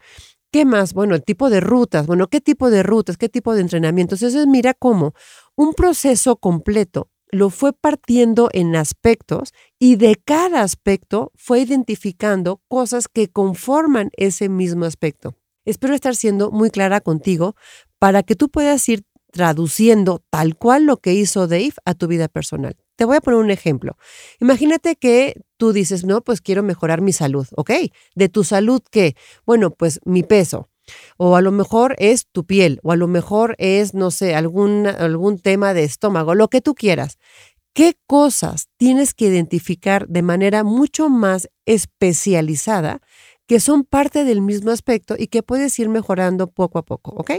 ¿Qué 0.52 0.64
más? 0.64 0.94
Bueno, 0.94 1.16
el 1.16 1.25
tipo 1.25 1.50
de 1.50 1.61
rutas. 1.61 2.06
Bueno, 2.06 2.28
¿qué 2.28 2.40
tipo 2.40 2.70
de 2.70 2.85
rutas? 2.85 3.16
¿Qué 3.16 3.28
tipo 3.28 3.54
de 3.54 3.62
entrenamientos? 3.62 4.23
Entonces, 4.23 4.46
mira 4.46 4.73
cómo 4.73 5.14
un 5.56 5.75
proceso 5.75 6.37
completo 6.37 7.11
lo 7.32 7.50
fue 7.50 7.73
partiendo 7.73 8.49
en 8.52 8.76
aspectos 8.76 9.52
y 9.80 9.96
de 9.96 10.14
cada 10.25 10.62
aspecto 10.62 11.32
fue 11.35 11.61
identificando 11.61 12.62
cosas 12.68 13.08
que 13.08 13.28
conforman 13.28 14.11
ese 14.16 14.49
mismo 14.49 14.85
aspecto. 14.85 15.35
Espero 15.64 15.94
estar 15.94 16.14
siendo 16.14 16.52
muy 16.52 16.70
clara 16.70 17.00
contigo 17.00 17.56
para 17.99 18.23
que 18.23 18.37
tú 18.37 18.49
puedas 18.49 18.88
ir 18.88 19.04
traduciendo 19.37 20.25
tal 20.31 20.57
cual 20.57 20.87
lo 20.87 20.97
que 20.97 21.12
hizo 21.12 21.47
Dave 21.47 21.75
a 21.85 21.93
tu 21.93 22.07
vida 22.07 22.26
personal. 22.26 22.75
Te 22.97 23.05
voy 23.05 23.19
a 23.19 23.21
poner 23.21 23.38
un 23.38 23.50
ejemplo. 23.50 23.99
Imagínate 24.40 24.97
que 24.97 25.43
tú 25.59 25.75
dices, 25.75 26.07
no, 26.07 26.23
pues 26.23 26.40
quiero 26.40 26.62
mejorar 26.62 27.02
mi 27.02 27.12
salud, 27.12 27.47
¿ok? 27.55 27.71
¿De 28.14 28.31
tu 28.31 28.45
salud 28.45 28.81
qué? 28.90 29.14
Bueno, 29.45 29.73
pues 29.73 30.00
mi 30.07 30.23
peso. 30.23 30.71
O 31.19 31.37
a 31.37 31.43
lo 31.43 31.52
mejor 31.52 31.97
es 31.99 32.28
tu 32.33 32.47
piel, 32.47 32.81
o 32.83 32.93
a 32.93 32.97
lo 32.97 33.09
mejor 33.09 33.57
es, 33.59 33.93
no 33.93 34.11
sé, 34.11 34.35
algún, 34.35 34.87
algún 34.87 35.38
tema 35.38 35.75
de 35.75 35.85
estómago, 35.85 36.35
lo 36.35 36.49
que 36.49 36.62
tú 36.62 36.75
quieras. 36.75 37.19
¿Qué 37.75 37.99
cosas 38.07 38.69
tienes 38.78 39.12
que 39.12 39.26
identificar 39.26 40.09
de 40.09 40.23
manera 40.23 40.64
mucho 40.64 41.11
más 41.11 41.50
especializada 41.66 43.02
que 43.47 43.61
son 43.61 43.85
parte 43.85 44.25
del 44.25 44.40
mismo 44.40 44.71
aspecto 44.71 45.14
y 45.19 45.26
que 45.26 45.43
puedes 45.43 45.78
ir 45.78 45.90
mejorando 45.90 46.47
poco 46.47 46.78
a 46.78 46.85
poco, 46.87 47.11
¿ok? 47.11 47.33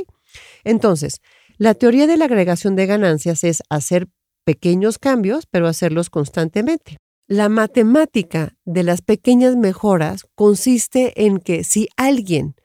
Entonces, 0.63 1.22
la 1.58 1.74
teoría 1.74 2.08
de 2.08 2.18
la 2.18 2.26
agregación 2.26 2.76
de 2.76 2.86
ganancias 2.86 3.44
es 3.44 3.64
hacer 3.70 4.08
pequeños 4.46 5.00
cambios, 5.00 5.46
pero 5.50 5.68
hacerlos 5.68 6.10
constantemente. 6.10 6.98
La 7.28 7.50
matemática 7.50 8.56
de 8.64 8.84
las 8.84 9.02
pequeñas 9.02 9.58
mejoras 9.58 10.26
consiste 10.36 11.26
en 11.26 11.40
que 11.40 11.64
si 11.64 11.90
alguien 11.98 12.56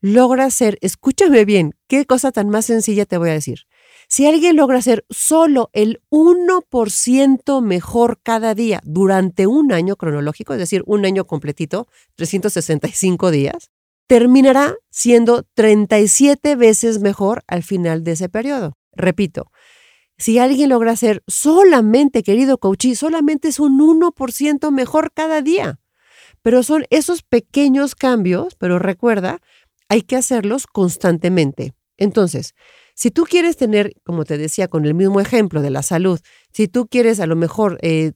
logra 0.00 0.46
hacer, 0.46 0.78
escúchame 0.80 1.44
bien, 1.44 1.74
qué 1.86 2.06
cosa 2.06 2.32
tan 2.32 2.48
más 2.48 2.66
sencilla 2.66 3.06
te 3.06 3.18
voy 3.18 3.30
a 3.30 3.34
decir. 3.34 3.60
Si 4.08 4.26
alguien 4.26 4.56
logra 4.56 4.78
hacer 4.78 5.04
solo 5.10 5.70
el 5.72 6.00
1% 6.10 7.62
mejor 7.62 8.20
cada 8.22 8.54
día 8.54 8.80
durante 8.84 9.46
un 9.46 9.72
año 9.72 9.96
cronológico, 9.96 10.54
es 10.54 10.58
decir, 10.58 10.82
un 10.86 11.04
año 11.04 11.26
completito, 11.26 11.86
365 12.16 13.30
días, 13.30 13.70
terminará 14.08 14.74
siendo 14.90 15.44
37 15.54 16.56
veces 16.56 16.98
mejor 17.00 17.44
al 17.46 17.62
final 17.62 18.02
de 18.02 18.12
ese 18.12 18.28
periodo. 18.28 18.76
Repito, 18.92 19.52
si 20.16 20.38
alguien 20.38 20.70
logra 20.70 20.96
ser 20.96 21.22
solamente, 21.28 22.24
querido 22.24 22.58
coachí, 22.58 22.96
solamente 22.96 23.48
es 23.48 23.60
un 23.60 23.78
1% 23.78 24.72
mejor 24.72 25.12
cada 25.12 25.42
día. 25.42 25.78
Pero 26.42 26.62
son 26.62 26.86
esos 26.90 27.22
pequeños 27.22 27.94
cambios, 27.94 28.56
pero 28.56 28.78
recuerda, 28.78 29.40
hay 29.88 30.02
que 30.02 30.16
hacerlos 30.16 30.66
constantemente. 30.66 31.74
Entonces, 31.98 32.54
si 32.94 33.10
tú 33.10 33.24
quieres 33.24 33.56
tener, 33.56 33.92
como 34.04 34.24
te 34.24 34.38
decía, 34.38 34.68
con 34.68 34.86
el 34.86 34.94
mismo 34.94 35.20
ejemplo 35.20 35.60
de 35.60 35.70
la 35.70 35.82
salud, 35.82 36.18
si 36.52 36.66
tú 36.66 36.88
quieres 36.88 37.20
a 37.20 37.26
lo 37.26 37.36
mejor 37.36 37.78
eh, 37.82 38.12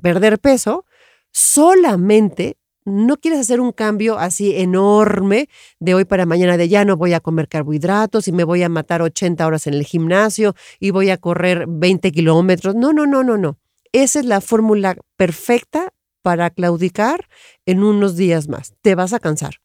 perder 0.00 0.38
peso, 0.38 0.84
solamente 1.32 2.56
no 2.88 3.16
quieres 3.16 3.40
hacer 3.40 3.60
un 3.60 3.72
cambio 3.72 4.18
así 4.18 4.56
enorme 4.56 5.48
de 5.78 5.94
hoy 5.94 6.04
para 6.04 6.26
mañana, 6.26 6.56
de 6.56 6.68
ya 6.68 6.84
no 6.84 6.96
voy 6.96 7.12
a 7.12 7.20
comer 7.20 7.48
carbohidratos 7.48 8.28
y 8.28 8.32
me 8.32 8.44
voy 8.44 8.62
a 8.62 8.68
matar 8.68 9.02
80 9.02 9.46
horas 9.46 9.66
en 9.66 9.74
el 9.74 9.84
gimnasio 9.84 10.54
y 10.80 10.90
voy 10.90 11.10
a 11.10 11.18
correr 11.18 11.66
20 11.68 12.10
kilómetros. 12.12 12.74
No, 12.74 12.92
no, 12.92 13.06
no, 13.06 13.22
no, 13.22 13.36
no. 13.36 13.58
Esa 13.92 14.20
es 14.20 14.26
la 14.26 14.40
fórmula 14.40 14.96
perfecta 15.16 15.92
para 16.22 16.50
claudicar 16.50 17.28
en 17.66 17.82
unos 17.82 18.16
días 18.16 18.48
más. 18.48 18.74
Te 18.82 18.94
vas 18.94 19.12
a 19.12 19.20
cansar. 19.20 19.56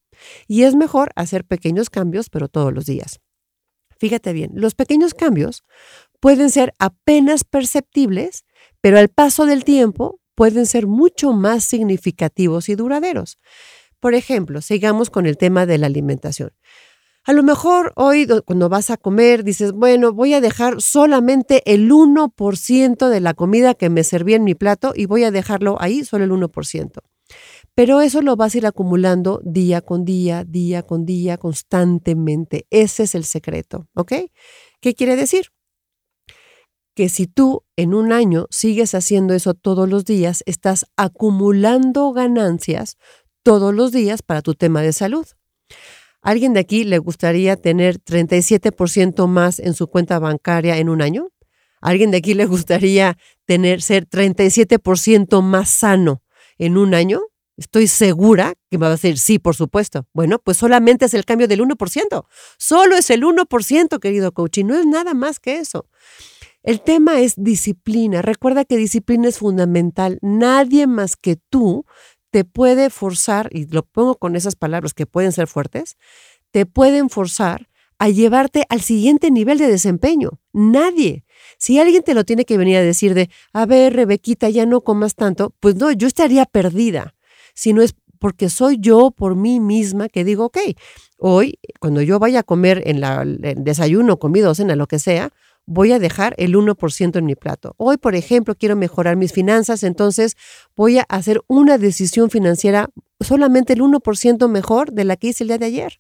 Y 0.48 0.63
es 0.63 0.75
mejor 0.75 1.12
hacer 1.15 1.46
pequeños 1.46 1.89
cambios, 1.89 2.30
pero 2.30 2.48
todos 2.48 2.74
los 2.74 2.86
días. 2.86 3.20
Fíjate 3.98 4.34
bien, 4.34 4.51
los 4.53 4.75
pequeños 4.75 5.13
cambios 5.13 5.63
pueden 6.20 6.50
ser 6.50 6.74
apenas 6.80 7.44
perceptibles, 7.44 8.46
pero 8.82 8.98
al 8.98 9.10
paso 9.10 9.46
del 9.46 9.63
tiempo 9.63 10.20
pueden 10.36 10.66
ser 10.66 10.88
mucho 10.88 11.34
más 11.34 11.63
significativos 11.63 12.70
y 12.70 12.75
duraderos. 12.75 13.38
Por 14.00 14.16
ejemplo, 14.16 14.62
sigamos 14.62 15.10
con 15.10 15.25
el 15.25 15.38
tema 15.38 15.66
de 15.66 15.78
la 15.78 15.88
alimentación. 15.88 16.52
A 17.25 17.32
lo 17.32 17.42
mejor 17.42 17.94
hoy 17.96 18.28
cuando 18.46 18.68
vas 18.68 18.90
a 18.90 18.98
comer 18.98 19.46
dices, 19.46 19.72
bueno, 19.72 20.12
voy 20.12 20.34
a 20.34 20.42
dejar 20.42 20.82
solamente 20.82 21.63
el 21.66 21.90
1% 21.90 23.08
de 23.08 23.20
la 23.22 23.34
comida 23.34 23.75
que 23.75 23.90
me 23.90 24.04
serví 24.04 24.34
en 24.34 24.44
mi 24.44 24.56
plato 24.56 24.92
y 24.94 25.06
voy 25.06 25.24
a 25.24 25.32
dejarlo 25.32 25.78
ahí, 25.80 26.04
solo 26.04 26.25
el 26.25 26.32
1%. 26.32 27.02
Pero 27.75 28.02
eso 28.02 28.22
lo 28.22 28.36
vas 28.36 28.54
a 28.54 28.58
ir 28.58 28.68
acumulando 28.68 29.42
día 29.46 29.80
con 29.80 30.04
día, 30.04 30.44
día 30.44 30.84
con 30.84 31.06
día, 31.06 31.38
constantemente. 31.38 32.68
Ese 32.70 33.04
es 33.04 33.16
el 33.16 33.24
secreto, 33.24 33.88
¿ok? 33.96 34.13
¿Qué 34.82 34.94
quiere 34.94 35.16
decir? 35.16 35.48
Que 36.96 37.10
si 37.10 37.28
tú 37.28 37.64
en 37.76 37.94
un 37.94 38.12
año 38.12 38.48
sigues 38.50 38.94
haciendo 38.96 39.34
eso 39.34 39.54
todos 39.54 39.90
los 39.90 40.06
días, 40.06 40.44
estás 40.46 40.86
acumulando 40.98 42.12
ganancias 42.14 42.98
todos 43.44 43.74
los 43.74 43.92
días 43.92 44.22
para 44.22 44.42
tu 44.42 44.56
tema 44.56 44.82
de 44.82 44.94
salud. 44.94 45.26
¿Alguien 46.22 46.54
de 46.54 46.62
aquí 46.62 46.86
le 46.86 47.00
gustaría 47.00 47.58
tener 47.58 48.00
37% 48.00 49.28
más 49.28 49.60
en 49.60 49.74
su 49.74 49.88
cuenta 49.88 50.20
bancaria 50.20 50.78
en 50.78 50.88
un 50.88 51.02
año? 51.02 51.30
¿Alguien 51.82 52.12
de 52.12 52.18
aquí 52.18 52.34
le 52.34 52.46
gustaría 52.46 53.18
tener 53.46 53.82
ser 53.82 54.08
37% 54.08 55.42
más 55.42 55.70
sano 55.70 56.24
en 56.58 56.78
un 56.78 56.94
año? 56.94 57.22
Estoy 57.58 57.88
segura 57.88 58.54
que 58.72 58.78
me 58.78 58.84
va 58.84 58.88
a 58.88 58.92
decir 58.92 59.20
sí, 59.20 59.38
por 59.38 59.56
supuesto. 59.56 60.08
Bueno, 60.14 60.40
pues 60.40 60.58
solamente 60.58 61.06
es 61.06 61.14
el 61.14 61.26
cambio 61.26 61.48
del 61.48 61.60
1%. 61.60 62.26
Solo 62.58 62.96
es 62.96 63.10
el 63.10 63.24
1%, 63.24 64.00
querido 64.00 64.32
coach, 64.32 64.60
y 64.60 64.64
no 64.64 64.76
es 64.76 64.86
nada 64.86 65.14
más 65.14 65.40
que 65.40 65.58
eso. 65.58 65.88
El 66.63 66.79
tema 66.79 67.20
es 67.20 67.36
disciplina. 67.38 68.22
Recuerda 68.22 68.63
que 68.63 68.77
disciplina 68.77 69.27
es 69.27 69.38
fundamental. 69.38 70.17
Nadie 70.22 70.88
más 70.88 71.17
que 71.17 71.36
tú 71.36 71.86
te 72.32 72.46
puede 72.46 72.89
forzar, 72.89 73.50
y 73.51 73.67
lo 73.67 73.84
pongo 73.84 74.15
con 74.15 74.36
esas 74.36 74.55
palabras 74.55 74.93
que 74.93 75.05
pueden 75.05 75.34
ser 75.34 75.48
fuertes, 75.48 75.98
te 76.51 76.65
pueden 76.65 77.10
forzar 77.10 77.70
a 78.00 78.10
llevarte 78.10 78.65
al 78.70 78.82
siguiente 78.82 79.29
nivel 79.29 79.58
de 79.58 79.67
desempeño. 79.67 80.39
Nadie. 80.51 81.25
Si 81.58 81.79
alguien 81.79 82.01
te 82.01 82.13
lo 82.13 82.24
tiene 82.24 82.46
que 82.46 82.58
venir 82.58 82.77
a 82.77 82.82
decir 82.82 83.13
de, 83.13 83.29
a 83.51 83.65
ver, 83.65 83.93
Rebequita, 83.93 84.50
ya 84.50 84.65
no 84.65 84.82
comas 84.82 85.15
tanto, 85.15 85.53
pues 85.60 85.75
no, 85.75 85.91
yo 85.91 86.08
estaría 86.08 86.46
perdida. 86.46 87.13
Si 87.53 87.74
no 87.74 87.82
es 87.82 87.93
porque 88.20 88.50
soy 88.50 88.77
yo 88.79 89.12
por 89.12 89.36
mí 89.36 89.60
misma 89.60 90.08
que 90.08 90.24
digo, 90.24 90.46
ok, 90.46 90.58
hoy 91.17 91.60
cuando 91.79 92.01
yo 92.01 92.20
vaya 92.20 92.39
a 92.39 92.43
comer 92.43 92.82
en, 92.86 93.01
la, 93.01 93.22
en 93.22 93.63
desayuno, 93.63 94.17
comida, 94.17 94.55
cena, 94.55 94.77
lo 94.77 94.88
que 94.88 94.98
sea, 94.98 95.32
voy 95.65 95.91
a 95.91 96.00
dejar 96.00 96.36
el 96.38 96.55
1% 96.55 97.20
en 97.20 97.25
mi 97.25 97.36
plato. 97.36 97.74
Hoy, 97.77 97.98
por 97.98 98.15
ejemplo, 98.15 98.55
quiero 98.55 98.75
mejorar 98.75 99.15
mis 99.15 99.34
finanzas, 99.34 99.84
entonces 99.84 100.36
voy 100.75 101.00
a 101.00 101.05
hacer 101.10 101.41
una 101.48 101.77
decisión 101.77 102.29
financiera 102.29 102.89
solamente 103.20 103.74
el 103.74 103.82
1% 103.82 104.50
mejor 104.50 104.91
de 104.91 105.05
la 105.05 105.15
que 105.15 105.27
hice 105.27 105.43
el 105.43 105.50
día 105.50 105.58
de 105.58 105.65
ayer. 105.65 106.00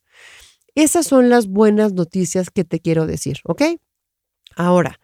Esas 0.75 1.05
son 1.05 1.29
las 1.29 1.47
buenas 1.47 1.93
noticias 1.93 2.49
que 2.49 2.63
te 2.63 2.79
quiero 2.79 3.05
decir, 3.05 3.39
¿ok? 3.45 3.63
Ahora, 4.55 4.99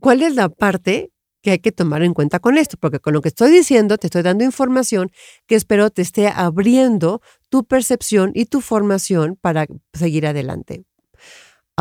¿cuál 0.00 0.22
es 0.22 0.34
la 0.34 0.48
parte 0.48 1.12
que 1.42 1.52
hay 1.52 1.58
que 1.58 1.72
tomar 1.72 2.02
en 2.02 2.14
cuenta 2.14 2.38
con 2.38 2.58
esto? 2.58 2.76
Porque 2.78 3.00
con 3.00 3.12
lo 3.12 3.20
que 3.20 3.28
estoy 3.28 3.50
diciendo, 3.50 3.98
te 3.98 4.06
estoy 4.06 4.22
dando 4.22 4.44
información 4.44 5.10
que 5.46 5.54
espero 5.56 5.90
te 5.90 6.02
esté 6.02 6.28
abriendo 6.28 7.20
tu 7.48 7.64
percepción 7.64 8.32
y 8.34 8.46
tu 8.46 8.60
formación 8.60 9.36
para 9.40 9.66
seguir 9.92 10.26
adelante. 10.26 10.84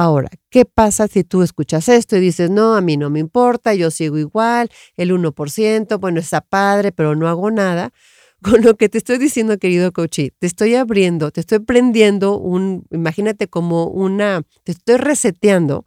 Ahora, 0.02 0.30
¿qué 0.50 0.64
pasa 0.64 1.10
si 1.10 1.26
tú 1.26 1.44
escuchas 1.44 1.90
esto 1.90 2.16
y 2.16 2.22
dices, 2.22 2.50
no, 2.50 2.76
a 2.76 2.80
mí 2.80 2.96
no 2.96 3.10
me 3.10 3.20
importa, 3.20 3.74
yo 3.74 3.92
sigo 3.92 4.18
igual, 4.18 4.70
el 4.96 5.12
1%, 5.12 6.00
bueno, 6.00 6.22
está 6.22 6.40
padre, 6.40 6.94
pero 6.94 7.18
no 7.18 7.28
hago 7.28 7.52
nada? 7.52 7.92
Con 8.42 8.62
lo 8.64 8.78
que 8.78 8.88
te 8.88 8.98
estoy 8.98 9.18
diciendo, 9.18 9.58
querido 9.58 9.92
coachí, 9.92 10.32
te 10.40 10.48
estoy 10.48 10.76
abriendo, 10.76 11.32
te 11.32 11.42
estoy 11.42 11.60
prendiendo 11.60 12.38
un, 12.40 12.86
imagínate 12.92 13.50
como 13.50 13.88
una, 13.88 14.44
te 14.64 14.72
estoy 14.72 14.96
reseteando, 14.96 15.86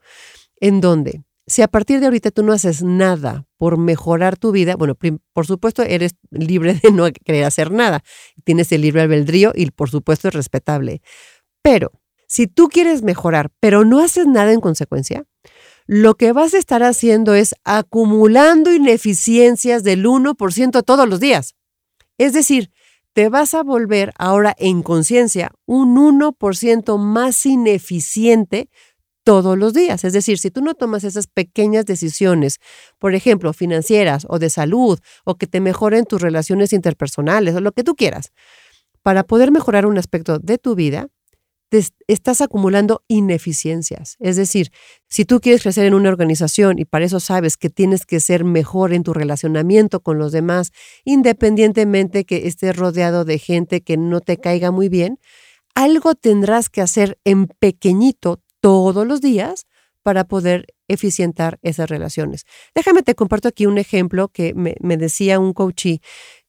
en 0.61 0.83
donde, 0.83 1.23
si 1.47 1.63
a 1.63 1.69
partir 1.69 1.99
de 2.01 2.05
ahorita 2.05 2.33
tú 2.33 2.43
no 2.43 2.53
haces 2.53 2.83
nada 2.83 3.47
por 3.57 3.79
mejorar 3.79 4.37
tu 4.37 4.53
vida, 4.53 4.77
bueno, 4.77 4.95
por 5.33 5.47
supuesto 5.47 5.85
eres 5.85 6.17
libre 6.31 6.75
de 6.75 6.93
no 6.93 7.11
querer 7.25 7.45
hacer 7.45 7.71
nada, 7.71 8.05
tienes 8.45 8.73
el 8.73 8.83
libre 8.83 9.01
albedrío 9.01 9.53
y 9.55 9.71
por 9.71 9.89
supuesto 9.89 10.29
es 10.29 10.35
respetable, 10.35 11.01
pero 11.63 11.93
si 12.33 12.47
tú 12.47 12.71
quieres 12.71 13.03
mejorar, 13.03 13.51
pero 13.61 13.85
no 13.85 14.01
haces 14.01 14.27
nada 14.27 14.55
en 14.55 14.63
consecuencia, 14.63 15.25
lo 15.85 16.15
que 16.15 16.33
vas 16.33 16.55
a 16.55 16.59
estar 16.59 16.83
haciendo 16.83 17.35
es 17.35 17.55
acumulando 17.63 18.73
ineficiencias 18.73 19.85
del 19.85 20.07
1% 20.07 20.83
todos 20.83 21.07
los 21.07 21.21
días. 21.21 21.57
Es 22.17 22.33
decir, 22.33 22.71
te 23.13 23.29
vas 23.29 23.53
a 23.53 23.63
volver 23.63 24.15
ahora 24.17 24.55
en 24.59 24.83
conciencia 24.83 25.53
un 25.67 25.95
1% 25.95 26.97
más 26.97 27.45
ineficiente 27.45 28.71
todos 29.25 29.59
los 29.59 29.75
días. 29.75 30.03
Es 30.05 30.15
decir, 30.15 30.39
si 30.39 30.51
tú 30.51 30.63
no 30.63 30.73
tomas 30.73 31.05
esas 31.05 31.27
pequeñas 31.27 31.85
decisiones, 31.85 32.61
por 32.99 33.15
ejemplo, 33.15 33.53
financieras 33.53 34.27
o 34.31 34.39
de 34.39 34.49
salud, 34.49 34.99
o 35.27 35.35
que 35.35 35.47
te 35.47 35.61
mejoren 35.61 36.07
tus 36.07 36.23
relaciones 36.23 36.73
interpersonales 36.73 37.55
o 37.55 37.61
lo 37.61 37.73
que 37.73 37.85
tú 37.85 37.95
quieras, 37.95 38.33
para 39.03 39.23
poder 39.23 39.51
mejorar 39.51 39.85
un 39.85 39.99
aspecto 39.99 40.39
de 40.39 40.57
tu 40.57 40.75
vida, 40.75 41.09
estás 42.07 42.41
acumulando 42.41 43.03
ineficiencias. 43.09 44.17
Es 44.21 44.37
decir, 44.37 44.71
si 45.09 45.25
tú 45.25 45.41
quieres 45.41 45.63
crecer 45.63 45.87
en 45.87 45.95
una 45.95 46.09
organización 46.09 46.79
y 46.79 46.85
para 46.85 47.05
eso 47.05 47.21
sabes 47.21 47.57
que 47.57 47.71
tienes 47.71 48.05
que 48.07 48.21
ser 48.21 48.45
mejor 48.45 48.93
en 48.93 49.03
tu 49.03 49.13
relacionamiento 49.13 50.01
con 50.01 50.19
los 50.19 50.33
demás, 50.33 50.73
independientemente 51.05 52.25
que 52.25 52.47
estés 52.47 52.77
rodeado 52.77 53.25
de 53.25 53.39
gente 53.39 53.83
que 53.83 53.97
no 53.97 54.21
te 54.21 54.39
caiga 54.39 54.71
muy 54.71 54.89
bien, 54.89 55.19
algo 55.75 56.15
tendrás 56.15 56.69
que 56.69 56.83
hacer 56.83 57.19
en 57.25 57.47
pequeñito 57.47 58.43
todos 58.61 59.07
los 59.07 59.21
días 59.21 59.67
para 60.03 60.25
poder 60.25 60.67
eficientar 60.89 61.59
esas 61.63 61.89
relaciones. 61.89 62.45
Déjame 62.75 63.03
te 63.03 63.15
comparto 63.15 63.49
aquí 63.49 63.67
un 63.67 63.79
ejemplo 63.79 64.29
que 64.29 64.53
me, 64.55 64.75
me 64.81 64.97
decía 64.97 65.39
un 65.39 65.53
coachee 65.53 66.01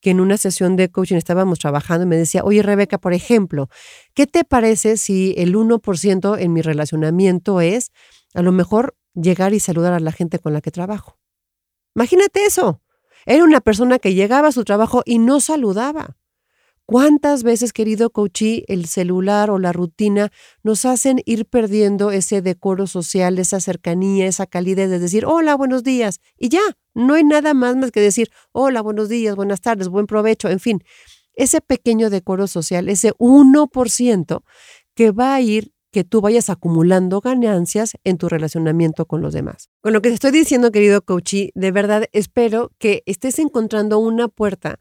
que 0.04 0.10
en 0.10 0.20
una 0.20 0.36
sesión 0.36 0.76
de 0.76 0.92
coaching 0.92 1.16
estábamos 1.16 1.60
trabajando 1.60 2.04
y 2.04 2.10
me 2.10 2.18
decía, 2.18 2.44
oye 2.44 2.62
Rebeca, 2.62 2.98
por 2.98 3.14
ejemplo, 3.14 3.70
¿qué 4.14 4.28
te 4.28 4.44
parece 4.44 4.98
si 4.98 5.34
el 5.38 5.56
1% 5.56 6.38
en 6.40 6.52
mi 6.52 6.62
relacionamiento 6.62 7.62
es 7.62 7.94
a 8.34 8.42
lo 8.42 8.52
mejor 8.52 8.98
llegar 9.14 9.54
y 9.54 9.62
saludar 9.62 9.94
a 9.94 10.02
la 10.02 10.12
gente 10.12 10.40
con 10.40 10.52
la 10.52 10.60
que 10.60 10.72
trabajo? 10.72 11.18
Imagínate 11.96 12.44
eso. 12.46 12.82
Era 13.26 13.46
una 13.46 13.62
persona 13.62 13.98
que 13.98 14.14
llegaba 14.14 14.50
a 14.50 14.52
su 14.52 14.66
trabajo 14.66 15.04
y 15.06 15.20
no 15.20 15.40
saludaba. 15.40 16.18
¿Cuántas 16.86 17.44
veces, 17.44 17.72
querido 17.72 18.10
coachí, 18.10 18.66
el 18.68 18.88
celular 18.88 19.50
o 19.50 19.58
la 19.58 19.72
rutina 19.72 20.32
nos 20.64 20.84
hacen 20.84 21.22
ir 21.26 21.46
perdiendo 21.46 22.12
ese 22.12 22.42
decoro 22.42 22.88
social, 22.88 23.40
esa 23.40 23.62
cercanía, 23.62 24.28
esa 24.28 24.48
calidez 24.48 24.90
de 24.90 25.00
decir, 25.00 25.26
hola, 25.26 25.56
buenos 25.56 25.84
días, 25.84 26.20
y 26.38 26.50
ya, 26.50 26.62
no 26.94 27.14
hay 27.14 27.24
nada 27.24 27.54
más 27.54 27.78
más 27.78 27.92
que 27.92 28.02
decir, 28.02 28.30
hola, 28.52 28.82
buenos 28.82 29.08
días, 29.08 29.36
buenas 29.38 29.62
tardes, 29.62 29.88
buen 29.88 30.08
provecho, 30.08 30.50
en 30.50 30.60
fin, 30.60 30.84
ese 31.36 31.62
pequeño 31.62 32.10
decoro 32.10 32.48
social, 32.48 32.90
ese 32.90 33.14
1% 33.14 34.44
que 34.94 35.12
va 35.12 35.36
a 35.36 35.42
ir 35.42 35.72
que 35.92 36.04
tú 36.04 36.22
vayas 36.22 36.50
acumulando 36.50 37.22
ganancias 37.22 37.94
en 38.04 38.18
tu 38.18 38.28
relacionamiento 38.28 39.06
con 39.06 39.22
los 39.22 39.32
demás. 39.32 39.70
Con 39.82 39.94
lo 39.94 40.02
que 40.02 40.10
te 40.10 40.16
estoy 40.16 40.32
diciendo, 40.32 40.72
querido 40.72 41.04
coachí, 41.04 41.52
de 41.54 41.72
verdad 41.72 42.06
espero 42.12 42.72
que 42.80 43.04
estés 43.06 43.38
encontrando 43.40 44.00
una 44.00 44.28
puerta 44.28 44.80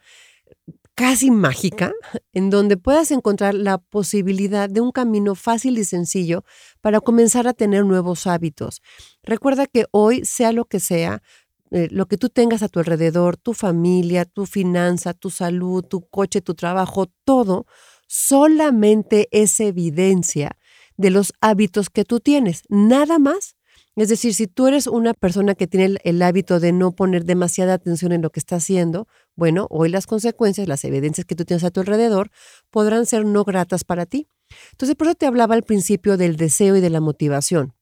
casi 0.95 1.31
mágica, 1.31 1.93
en 2.33 2.51
donde 2.51 2.77
puedas 2.77 3.11
encontrar 3.11 3.55
la 3.55 3.79
posibilidad 3.79 4.69
de 4.69 4.81
un 4.81 4.93
camino 4.93 5.35
fácil 5.35 5.79
y 5.79 5.85
sencillo 5.85 6.45
para 6.81 7.01
comenzar 7.01 7.49
a 7.49 7.55
tener 7.55 7.85
nuevos 7.85 8.27
hábitos. 8.27 8.83
Recuerda 9.23 9.67
que 9.67 9.87
hoy, 9.91 10.25
sea 10.25 10.53
lo 10.53 10.67
que 10.67 10.81
sea, 10.81 11.23
eh, 11.71 11.89
lo 11.91 12.07
que 12.07 12.19
tú 12.19 12.29
tengas 12.29 12.63
a 12.63 12.69
tu 12.69 12.81
alrededor, 12.81 13.37
tu 13.39 13.55
familia, 13.55 14.27
tu 14.27 14.45
finanza, 14.45 15.15
tu 15.15 15.31
salud, 15.31 15.83
tu 15.83 16.07
coche, 16.09 16.43
tu 16.43 16.55
trabajo, 16.55 17.07
todo, 17.25 17.67
solamente 18.07 19.29
es 19.31 19.59
evidencia 19.61 20.59
de 20.99 21.11
los 21.11 21.33
hábitos 21.41 21.89
que 21.89 22.05
tú 22.05 22.21
tienes, 22.21 22.63
nada 22.69 23.19
más. 23.19 23.57
Es 23.95 24.09
decir, 24.09 24.33
si 24.33 24.47
tú 24.47 24.69
eres 24.69 24.87
una 24.87 25.13
persona 25.13 25.55
que 25.55 25.67
tiene 25.67 25.99
el, 26.03 26.23
hábito 26.23 26.61
de 26.61 26.73
no 26.73 26.93
poner 26.93 27.27
demasiada 27.27 27.75
atención 27.75 28.13
en 28.13 28.23
lo 28.23 28.31
que 28.31 28.41
está 28.41 28.57
haciendo, 28.57 29.07
bueno, 29.37 29.67
hoy 29.69 29.91
las 29.91 30.07
consecuencias, 30.07 30.67
las 30.67 30.85
evidencias 30.85 31.27
que 31.27 31.35
tú 31.35 31.45
tienes 31.45 31.63
a 31.63 31.71
tu 31.71 31.81
alrededor 31.81 32.31
podrán 32.71 33.05
ser 33.05 33.27
no 33.27 33.45
gratas 33.45 33.85
para 33.85 34.07
ti. 34.07 34.29
Entonces, 34.71 34.97
por 34.97 35.09
eso 35.09 35.17
te 35.17 35.27
hablaba 35.27 35.55
al 35.55 35.63
principio 35.63 36.17
del 36.17 36.37
deseo 36.37 36.77
y 36.77 36.81
de 36.81 36.89
la 36.89 37.01
motivación, 37.01 37.75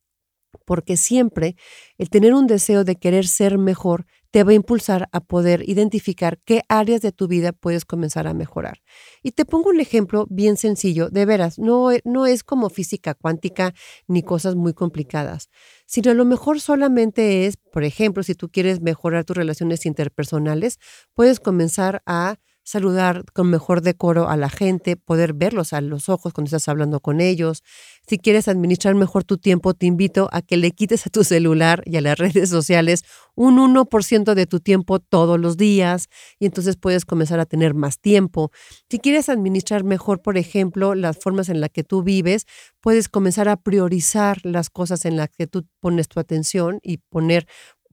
porque 0.64 0.96
siempre 0.96 1.54
el 1.96 2.10
tener 2.10 2.34
un 2.34 2.48
deseo 2.48 2.82
de 2.82 2.96
querer 2.96 3.28
ser 3.28 3.56
mejor 3.56 4.06
te 4.30 4.44
va 4.44 4.52
a 4.52 4.54
impulsar 4.54 5.08
a 5.12 5.20
poder 5.20 5.68
identificar 5.68 6.40
qué 6.44 6.62
áreas 6.68 7.02
de 7.02 7.12
tu 7.12 7.26
vida 7.26 7.52
puedes 7.52 7.84
comenzar 7.84 8.26
a 8.26 8.34
mejorar. 8.34 8.80
Y 9.22 9.32
te 9.32 9.44
pongo 9.44 9.70
un 9.70 9.80
ejemplo 9.80 10.26
bien 10.30 10.56
sencillo, 10.56 11.10
de 11.10 11.26
veras, 11.26 11.58
no, 11.58 11.90
e, 11.90 12.00
no 12.04 12.26
es 12.26 12.44
como 12.44 12.70
física 12.70 13.14
cuántica 13.14 13.74
ni 14.06 14.22
cosas 14.22 14.54
muy 14.54 14.72
complicadas, 14.72 15.48
sino 15.86 16.10
a 16.10 16.14
lo 16.14 16.24
mejor 16.24 16.60
solamente 16.60 17.46
es, 17.46 17.56
por 17.56 17.84
ejemplo, 17.84 18.22
si 18.22 18.34
tú 18.34 18.48
quieres 18.50 18.80
mejorar 18.80 19.24
tus 19.24 19.36
relaciones 19.36 19.86
interpersonales, 19.86 20.78
puedes 21.14 21.40
comenzar 21.40 22.02
a 22.06 22.36
saludar 22.62 23.24
con 23.32 23.50
mejor 23.50 23.82
decoro 23.82 24.28
a 24.28 24.36
la 24.36 24.48
gente, 24.48 24.96
poder 24.96 25.32
verlos 25.32 25.72
a 25.72 25.80
los 25.80 26.08
ojos 26.08 26.32
cuando 26.32 26.46
estás 26.46 26.68
hablando 26.68 27.00
con 27.00 27.20
ellos. 27.20 27.62
Si 28.06 28.18
quieres 28.18 28.48
administrar 28.48 28.94
mejor 28.94 29.24
tu 29.24 29.38
tiempo, 29.38 29.74
te 29.74 29.86
invito 29.86 30.28
a 30.32 30.42
que 30.42 30.56
le 30.56 30.70
quites 30.72 31.06
a 31.06 31.10
tu 31.10 31.24
celular 31.24 31.82
y 31.86 31.96
a 31.96 32.00
las 32.00 32.18
redes 32.18 32.48
sociales 32.50 33.04
un 33.34 33.58
1% 33.58 34.34
de 34.34 34.46
tu 34.46 34.60
tiempo 34.60 35.00
todos 35.00 35.38
los 35.38 35.56
días 35.56 36.08
y 36.38 36.46
entonces 36.46 36.76
puedes 36.76 37.04
comenzar 37.04 37.40
a 37.40 37.46
tener 37.46 37.74
más 37.74 37.98
tiempo. 37.98 38.50
Si 38.90 38.98
quieres 38.98 39.28
administrar 39.28 39.84
mejor, 39.84 40.22
por 40.22 40.36
ejemplo, 40.36 40.94
las 40.94 41.18
formas 41.18 41.48
en 41.48 41.60
las 41.60 41.70
que 41.70 41.84
tú 41.84 42.02
vives, 42.02 42.46
puedes 42.80 43.08
comenzar 43.08 43.48
a 43.48 43.56
priorizar 43.56 44.38
las 44.44 44.70
cosas 44.70 45.04
en 45.04 45.16
las 45.16 45.28
que 45.30 45.46
tú 45.46 45.66
pones 45.80 46.08
tu 46.08 46.20
atención 46.20 46.80
y 46.82 46.98
poner 46.98 47.46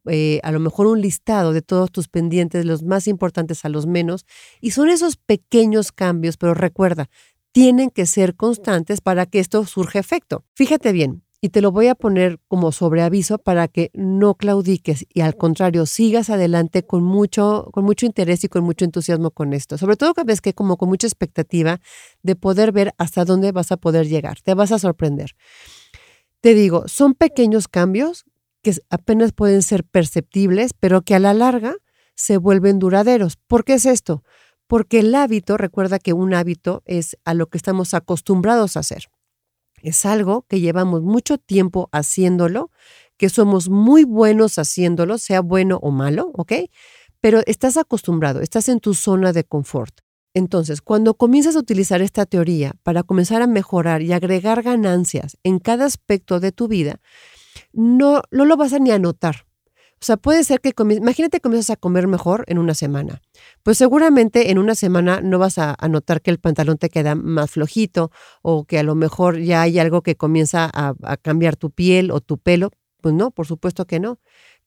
eh, 0.09 0.39
a 0.43 0.51
lo 0.51 0.59
mejor 0.59 0.87
un 0.87 1.01
listado 1.01 1.53
de 1.53 1.61
todos 1.61 1.91
tus 1.91 2.07
pendientes, 2.07 2.65
los 2.65 2.83
más 2.83 3.07
importantes 3.07 3.65
a 3.65 3.69
los 3.69 3.85
menos, 3.85 4.25
y 4.61 4.71
son 4.71 4.89
esos 4.89 5.17
pequeños 5.17 5.91
cambios, 5.91 6.37
pero 6.37 6.53
recuerda, 6.53 7.09
tienen 7.51 7.89
que 7.89 8.05
ser 8.05 8.35
constantes 8.35 9.01
para 9.01 9.25
que 9.25 9.39
esto 9.39 9.65
surja 9.65 9.99
efecto. 9.99 10.45
Fíjate 10.53 10.91
bien, 10.91 11.23
y 11.39 11.49
te 11.49 11.61
lo 11.61 11.71
voy 11.71 11.87
a 11.87 11.95
poner 11.95 12.39
como 12.47 12.71
sobreaviso 12.71 13.37
para 13.37 13.67
que 13.67 13.91
no 13.93 14.35
claudiques 14.35 15.05
y 15.13 15.21
al 15.21 15.37
contrario 15.37 15.85
sigas 15.85 16.29
adelante 16.29 16.83
con 16.83 17.03
mucho, 17.03 17.69
con 17.71 17.83
mucho 17.83 18.05
interés 18.05 18.43
y 18.43 18.47
con 18.47 18.63
mucho 18.63 18.85
entusiasmo 18.85 19.31
con 19.31 19.53
esto. 19.53 19.77
Sobre 19.77 19.97
todo 19.97 20.13
que 20.13 20.23
ves 20.23 20.41
que 20.41 20.53
como 20.53 20.77
con 20.77 20.89
mucha 20.89 21.07
expectativa 21.07 21.79
de 22.23 22.35
poder 22.35 22.71
ver 22.71 22.93
hasta 22.97 23.23
dónde 23.23 23.51
vas 23.51 23.71
a 23.71 23.77
poder 23.77 24.07
llegar. 24.07 24.41
Te 24.41 24.55
vas 24.55 24.71
a 24.71 24.79
sorprender. 24.79 25.35
Te 26.41 26.53
digo, 26.53 26.87
son 26.87 27.13
pequeños 27.13 27.67
cambios 27.67 28.25
que 28.67 28.81
apenas 28.89 29.31
pueden 29.31 29.63
ser 29.63 29.85
perceptibles, 29.85 30.73
pero 30.73 31.01
que 31.01 31.15
a 31.15 31.19
la 31.19 31.33
larga 31.33 31.77
se 32.15 32.35
vuelven 32.35 32.79
duraderos. 32.79 33.37
¿Por 33.47 33.63
qué 33.63 33.75
es 33.75 33.85
esto? 33.85 34.25
Porque 34.67 34.99
el 34.99 35.15
hábito, 35.15 35.55
recuerda 35.55 35.99
que 35.99 36.11
un 36.11 36.33
hábito 36.33 36.83
es 36.85 37.17
a 37.23 37.33
lo 37.33 37.47
que 37.47 37.57
estamos 37.57 37.93
acostumbrados 37.93 38.75
a 38.75 38.81
hacer. 38.81 39.05
Es 39.81 40.05
algo 40.05 40.45
que 40.49 40.59
llevamos 40.59 41.01
mucho 41.01 41.37
tiempo 41.37 41.87
haciéndolo, 41.93 42.69
que 43.15 43.29
somos 43.29 43.69
muy 43.69 44.03
buenos 44.03 44.57
haciéndolo, 44.57 45.17
sea 45.17 45.39
bueno 45.39 45.79
o 45.81 45.91
malo, 45.91 46.31
¿ok? 46.33 46.51
Pero 47.21 47.39
estás 47.45 47.77
acostumbrado, 47.77 48.41
estás 48.41 48.67
en 48.67 48.81
tu 48.81 48.93
zona 48.93 49.31
de 49.31 49.45
confort. 49.45 50.01
Entonces, 50.33 50.81
cuando 50.81 51.13
comienzas 51.13 51.55
a 51.55 51.59
utilizar 51.59 52.01
esta 52.01 52.25
teoría 52.25 52.73
para 52.83 53.03
comenzar 53.03 53.41
a 53.41 53.47
mejorar 53.47 54.01
y 54.01 54.11
agregar 54.11 54.61
ganancias 54.61 55.37
en 55.43 55.59
cada 55.59 55.85
aspecto 55.85 56.41
de 56.41 56.51
tu 56.51 56.67
vida, 56.67 56.99
no, 57.73 58.21
no 58.31 58.45
lo 58.45 58.57
vas 58.57 58.73
a 58.73 58.79
ni 58.79 58.91
a 58.91 58.99
notar. 58.99 59.47
O 59.99 60.05
sea, 60.05 60.15
puede 60.15 60.43
ser 60.43 60.61
que, 60.61 60.73
imagínate 60.77 61.37
que 61.37 61.41
comienzas 61.41 61.71
a 61.71 61.75
comer 61.75 62.07
mejor 62.07 62.43
en 62.47 62.59
una 62.59 62.75
semana. 62.75 63.21
Pues 63.63 63.79
seguramente 63.79 64.51
en 64.51 64.59
una 64.59 64.75
semana 64.75 65.21
no 65.21 65.39
vas 65.39 65.57
a, 65.57 65.75
notar 65.89 66.21
que 66.21 66.29
el 66.29 66.39
pantalón 66.39 66.77
te 66.77 66.89
queda 66.89 67.15
más 67.15 67.51
flojito 67.51 68.11
o 68.43 68.65
que 68.65 68.77
a 68.77 68.83
lo 68.83 68.93
mejor 68.93 69.39
ya 69.39 69.63
hay 69.63 69.79
algo 69.79 70.03
que 70.03 70.15
comienza 70.15 70.69
a, 70.71 70.93
a 71.01 71.17
cambiar 71.17 71.55
tu 71.55 71.71
piel 71.71 72.11
o 72.11 72.21
tu 72.21 72.37
pelo. 72.37 72.69
Pues 73.01 73.15
no, 73.15 73.31
por 73.31 73.47
supuesto 73.47 73.85
que 73.85 73.99
no. 73.99 74.19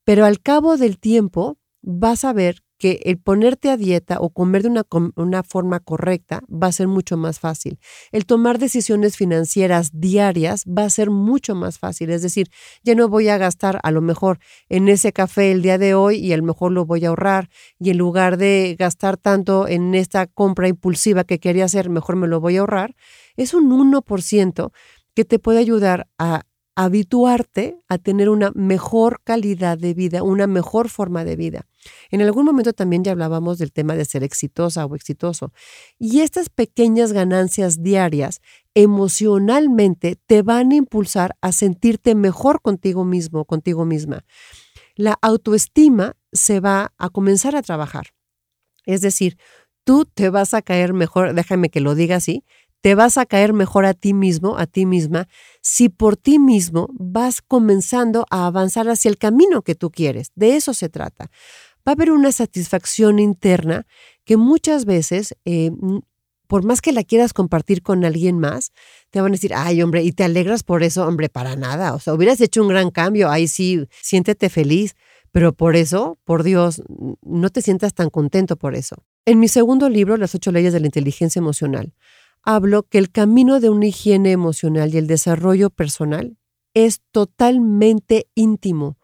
Pero 0.02 0.24
al 0.24 0.40
cabo 0.40 0.76
del 0.76 0.98
tiempo 0.98 1.58
vas 1.80 2.24
a 2.24 2.32
ver 2.32 2.64
que 2.80 3.02
el 3.04 3.18
ponerte 3.18 3.68
a 3.68 3.76
dieta 3.76 4.20
o 4.20 4.30
comer 4.30 4.62
de 4.62 4.70
una, 4.70 4.86
una, 5.14 5.42
forma 5.42 5.80
correcta 5.80 6.40
va 6.50 6.68
a 6.68 6.72
ser 6.72 6.88
mucho 6.88 7.18
más 7.18 7.38
fácil. 7.38 7.78
El 8.10 8.24
tomar 8.24 8.58
decisiones 8.58 9.18
financieras 9.18 9.90
diarias 9.92 10.64
va 10.64 10.84
a 10.84 10.90
ser 10.90 11.10
mucho 11.10 11.54
más 11.54 11.78
fácil. 11.78 12.08
Es 12.08 12.22
decir, 12.22 12.48
ya 12.82 12.94
no 12.94 13.08
voy 13.08 13.28
a 13.28 13.36
gastar 13.36 13.80
a 13.82 13.90
lo 13.90 14.00
mejor 14.00 14.38
en 14.70 14.88
ese 14.88 15.12
café 15.12 15.52
el 15.52 15.60
día 15.60 15.76
de 15.76 15.94
hoy 15.94 16.16
y 16.16 16.32
a 16.32 16.38
lo 16.38 16.42
mejor 16.42 16.72
lo 16.72 16.86
voy 16.86 17.04
a 17.04 17.10
ahorrar. 17.10 17.50
Y 17.78 17.90
en 17.90 17.98
lugar 17.98 18.38
de 18.38 18.76
gastar 18.78 19.18
tanto 19.18 19.68
en 19.68 19.94
esta 19.94 20.26
compra 20.26 20.66
impulsiva 20.66 21.24
que 21.24 21.38
quería 21.38 21.66
hacer, 21.66 21.90
mejor 21.90 22.16
me 22.16 22.28
lo 22.28 22.40
voy 22.40 22.56
a 22.56 22.60
ahorrar. 22.60 22.96
Es 23.36 23.52
un 23.52 23.70
1% 23.70 24.72
que 25.14 25.24
te 25.26 25.38
puede 25.38 25.58
ayudar 25.58 26.08
a 26.18 26.46
habituarte 26.84 27.78
a 27.88 27.98
tener 27.98 28.30
una 28.30 28.52
mejor 28.54 29.20
calidad 29.22 29.76
de 29.76 29.92
vida, 29.92 30.22
una 30.22 30.46
mejor 30.46 30.88
forma 30.88 31.24
de 31.24 31.36
vida. 31.36 31.66
En 32.10 32.22
algún 32.22 32.46
momento 32.46 32.72
también 32.72 33.04
ya 33.04 33.12
hablábamos 33.12 33.58
del 33.58 33.70
tema 33.70 33.96
de 33.96 34.06
ser 34.06 34.24
exitosa 34.24 34.86
o 34.86 34.94
exitoso. 34.94 35.52
Y 35.98 36.20
estas 36.20 36.48
pequeñas 36.48 37.12
ganancias 37.12 37.82
diarias 37.82 38.40
emocionalmente 38.74 40.16
te 40.26 40.40
van 40.40 40.72
a 40.72 40.76
impulsar 40.76 41.36
a 41.42 41.52
sentirte 41.52 42.14
mejor 42.14 42.62
contigo 42.62 43.04
mismo, 43.04 43.44
contigo 43.44 43.84
misma. 43.84 44.24
La 44.94 45.18
autoestima 45.20 46.16
se 46.32 46.60
va 46.60 46.94
a 46.96 47.10
comenzar 47.10 47.56
a 47.56 47.62
trabajar. 47.62 48.06
Es 48.86 49.02
decir, 49.02 49.36
tú 49.84 50.06
te 50.06 50.30
vas 50.30 50.54
a 50.54 50.62
caer 50.62 50.94
mejor, 50.94 51.34
déjame 51.34 51.68
que 51.68 51.80
lo 51.80 51.94
diga 51.94 52.16
así, 52.16 52.42
te 52.80 52.94
vas 52.94 53.18
a 53.18 53.26
caer 53.26 53.52
mejor 53.52 53.84
a 53.84 53.94
ti 53.94 54.14
mismo, 54.14 54.56
a 54.56 54.66
ti 54.66 54.86
misma, 54.86 55.28
si 55.60 55.88
por 55.88 56.16
ti 56.16 56.38
mismo 56.38 56.88
vas 56.94 57.42
comenzando 57.42 58.26
a 58.30 58.46
avanzar 58.46 58.88
hacia 58.88 59.10
el 59.10 59.18
camino 59.18 59.62
que 59.62 59.74
tú 59.74 59.90
quieres. 59.90 60.32
De 60.34 60.56
eso 60.56 60.72
se 60.74 60.88
trata. 60.88 61.30
Va 61.86 61.92
a 61.92 61.92
haber 61.92 62.10
una 62.10 62.32
satisfacción 62.32 63.18
interna 63.18 63.86
que 64.24 64.36
muchas 64.36 64.84
veces, 64.84 65.34
eh, 65.44 65.70
por 66.46 66.64
más 66.64 66.80
que 66.80 66.92
la 66.92 67.04
quieras 67.04 67.32
compartir 67.32 67.82
con 67.82 68.04
alguien 68.04 68.38
más, 68.38 68.72
te 69.10 69.20
van 69.20 69.32
a 69.32 69.36
decir, 69.36 69.52
ay 69.54 69.82
hombre, 69.82 70.02
y 70.02 70.12
te 70.12 70.24
alegras 70.24 70.62
por 70.62 70.82
eso, 70.82 71.06
hombre, 71.06 71.28
para 71.28 71.56
nada. 71.56 71.94
O 71.94 71.98
sea, 71.98 72.14
hubieras 72.14 72.40
hecho 72.40 72.62
un 72.62 72.68
gran 72.68 72.90
cambio, 72.90 73.30
ahí 73.30 73.46
sí, 73.48 73.86
siéntete 74.02 74.48
feliz. 74.48 74.94
Pero 75.32 75.52
por 75.52 75.76
eso, 75.76 76.18
por 76.24 76.42
Dios, 76.42 76.82
no 77.22 77.50
te 77.50 77.62
sientas 77.62 77.94
tan 77.94 78.10
contento 78.10 78.56
por 78.56 78.74
eso. 78.74 78.96
En 79.24 79.38
mi 79.38 79.46
segundo 79.46 79.88
libro, 79.88 80.16
Las 80.16 80.34
ocho 80.34 80.50
leyes 80.50 80.72
de 80.72 80.80
la 80.80 80.86
inteligencia 80.86 81.38
emocional, 81.38 81.94
hablo 82.42 82.84
que 82.84 82.98
el 82.98 83.10
camino 83.10 83.60
de 83.60 83.70
una 83.70 83.86
higiene 83.86 84.32
emocional 84.32 84.94
y 84.94 84.98
el 84.98 85.06
desarrollo 85.06 85.70
personal 85.70 86.38
es 86.74 87.02
totalmente 87.10 88.28
íntimo. 88.34 88.98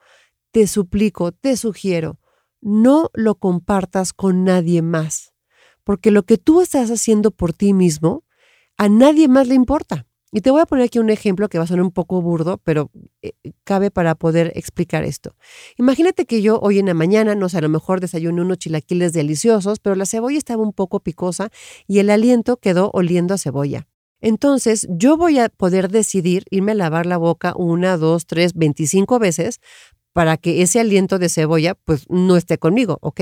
Te 0.53 0.67
suplico, 0.67 1.33
te 1.33 1.57
sugiero, 1.57 2.19
no 2.61 3.11
lo 3.15 3.37
compartas 3.37 4.13
con 4.13 4.45
nadie 4.45 4.83
más, 4.83 5.35
porque 5.85 6.11
lo 6.11 6.25
que 6.25 6.39
tú 6.39 6.61
estás 6.61 6.91
haciendo 6.91 7.31
por 7.31 7.53
ti 7.53 7.73
mismo, 7.73 8.25
a 8.77 8.89
nadie 8.89 9.29
más 9.29 9.49
le 9.49 9.55
importa. 9.55 10.06
Y 10.33 10.41
te 10.41 10.51
voy 10.51 10.61
a 10.61 10.67
poner 10.67 10.87
aquí 10.87 10.99
un 10.99 11.11
ejemplo 11.11 11.49
que 11.49 11.59
va 11.59 11.65
a 11.65 11.67
sonar 11.67 11.85
un 11.85 11.93
poco 11.93 12.21
burdo, 12.21 12.59
pero 12.59 12.91
eh, 13.23 13.33
cabe 13.65 13.91
para 13.91 14.15
poder 14.17 14.53
explicar 14.57 15.05
esto. 15.05 15.37
Imagínate 15.79 16.27
que 16.27 16.43
yo 16.43 16.59
hoy 16.61 16.79
en 16.79 16.87
la 16.87 16.95
mañana, 16.95 17.35
no 17.35 17.49
sé, 17.49 17.59
a 17.59 17.61
lo 17.61 17.69
mejor 17.69 18.01
desayuné 18.01 18.43
unos 18.43 18.59
chilaquiles 18.59 19.13
deliciosos, 19.13 19.79
pero 19.79 19.95
la 19.95 20.05
cebolla 20.05 20.37
estaba 20.37 20.63
un 20.63 20.73
poco 20.73 21.01
picosa 21.01 21.51
y 21.87 22.01
el 22.01 22.11
aliento 22.11 22.57
quedó 22.57 22.91
oliendo 22.93 23.35
a 23.35 23.39
cebolla. 23.39 23.87
Entonces, 24.21 24.89
yo 24.91 25.17
voy 25.17 25.39
a 25.39 25.49
poder 25.49 25.91
decidir 25.91 26.45
irme 26.51 26.73
a 26.73 26.75
lavar 26.75 27.07
la 27.07 27.19
boca 27.19 27.55
una, 27.57 27.97
dos, 27.97 28.27
tres, 28.27 28.55
veinticinco 28.55 29.19
veces 29.19 29.61
para 30.13 30.39
que 30.39 30.63
ese 30.63 30.81
aliento 30.81 31.19
de 31.19 31.29
cebolla 31.29 31.75
pues 31.75 32.07
no 32.09 32.37
esté 32.37 32.59
conmigo, 32.59 32.99
¿ok? 33.03 33.21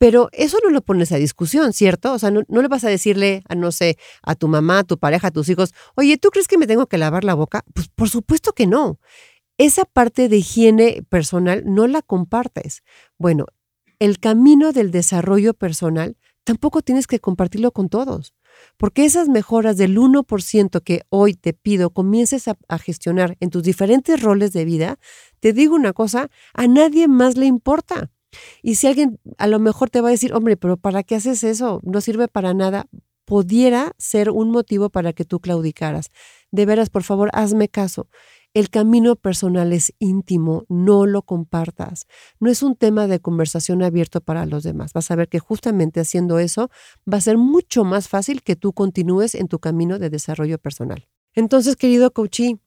Pero 0.00 0.30
eso 0.32 0.56
no 0.64 0.70
lo 0.70 0.80
pones 0.80 1.12
a 1.12 1.18
discusión, 1.18 1.74
¿cierto? 1.74 2.14
O 2.14 2.18
sea, 2.18 2.30
no, 2.30 2.42
le 2.48 2.68
vas 2.68 2.84
a 2.84 2.88
decirle 2.88 3.42
a, 3.50 3.54
no 3.54 3.70
sé, 3.70 3.98
a 4.22 4.34
tu 4.34 4.48
mamá, 4.48 4.78
a 4.78 4.84
tu 4.84 4.96
pareja, 4.98 5.28
a 5.28 5.30
tus 5.30 5.50
hijos, 5.50 5.74
oye, 5.94 6.16
¿tú 6.16 6.30
crees 6.30 6.48
que 6.48 6.56
me 6.56 6.66
tengo 6.66 6.86
que 6.86 6.96
lavar 6.96 7.22
la 7.22 7.34
boca? 7.34 7.66
Pues 7.74 7.88
por 7.88 8.08
supuesto 8.08 8.54
que 8.54 8.66
no. 8.66 8.98
Esa 9.58 9.84
parte 9.84 10.30
de 10.30 10.38
higiene 10.38 11.02
personal 11.10 11.64
no 11.66 11.86
la 11.86 12.00
compartes. 12.00 12.82
Bueno, 13.18 13.44
el 13.98 14.18
camino 14.18 14.72
del 14.72 14.90
desarrollo 14.90 15.52
personal 15.52 16.16
tampoco 16.44 16.80
tienes 16.80 17.06
que 17.06 17.20
compartirlo 17.20 17.70
con 17.70 17.90
todos, 17.90 18.32
porque 18.78 19.04
esas 19.04 19.28
mejoras 19.28 19.76
del 19.76 19.98
1% 19.98 20.82
que 20.82 21.02
hoy 21.10 21.34
te 21.34 21.52
pido 21.52 21.90
comiences 21.90 22.48
a, 22.48 22.56
a, 22.68 22.78
gestionar 22.78 23.36
en 23.40 23.50
tus 23.50 23.64
diferentes 23.64 24.22
roles 24.22 24.54
de 24.54 24.64
vida, 24.64 24.98
te 25.40 25.52
digo 25.52 25.74
una 25.74 25.92
cosa, 25.92 26.30
a 26.54 26.66
nadie 26.68 27.06
más 27.06 27.36
le 27.36 27.44
importa. 27.44 28.10
Y 28.62 28.76
si 28.76 28.86
alguien 28.86 29.18
a 29.38 29.46
lo 29.46 29.58
mejor 29.58 29.90
te 29.90 30.00
va 30.00 30.08
a 30.08 30.12
decir, 30.12 30.32
hombre, 30.34 30.56
pero 30.56 30.76
¿para 30.76 31.02
qué 31.02 31.16
haces 31.16 31.44
eso? 31.44 31.80
No 31.82 32.00
sirve 32.00 32.28
para 32.28 32.54
nada. 32.54 32.86
Pudiera 33.24 33.92
ser 33.98 34.30
un 34.30 34.50
motivo 34.50 34.90
para 34.90 35.12
que 35.12 35.24
tú 35.24 35.40
claudicaras. 35.40 36.10
De 36.50 36.66
veras, 36.66 36.90
por 36.90 37.04
favor, 37.04 37.30
hazme 37.32 37.68
caso. 37.68 38.08
El 38.52 38.68
camino 38.68 39.14
personal 39.14 39.72
es 39.72 39.92
íntimo, 40.00 40.64
no 40.68 41.06
lo 41.06 41.22
compartas. 41.22 42.06
No 42.40 42.50
es 42.50 42.64
un 42.64 42.74
tema 42.74 43.06
de 43.06 43.20
conversación 43.20 43.84
abierto 43.84 44.20
para 44.20 44.44
los 44.44 44.64
demás. 44.64 44.92
Vas 44.92 45.08
a 45.12 45.14
ver 45.14 45.28
que 45.28 45.38
justamente 45.38 46.00
haciendo 46.00 46.40
eso 46.40 46.68
va 47.10 47.18
a 47.18 47.20
ser 47.20 47.38
mucho 47.38 47.84
más 47.84 48.08
fácil 48.08 48.42
que 48.42 48.56
tú 48.56 48.72
continúes 48.72 49.36
en 49.36 49.46
tu 49.46 49.60
camino 49.60 50.00
de 50.00 50.10
desarrollo 50.10 50.58
personal. 50.58 51.06
Entonces, 51.32 51.76
querido 51.76 52.10
coachí, 52.12 52.58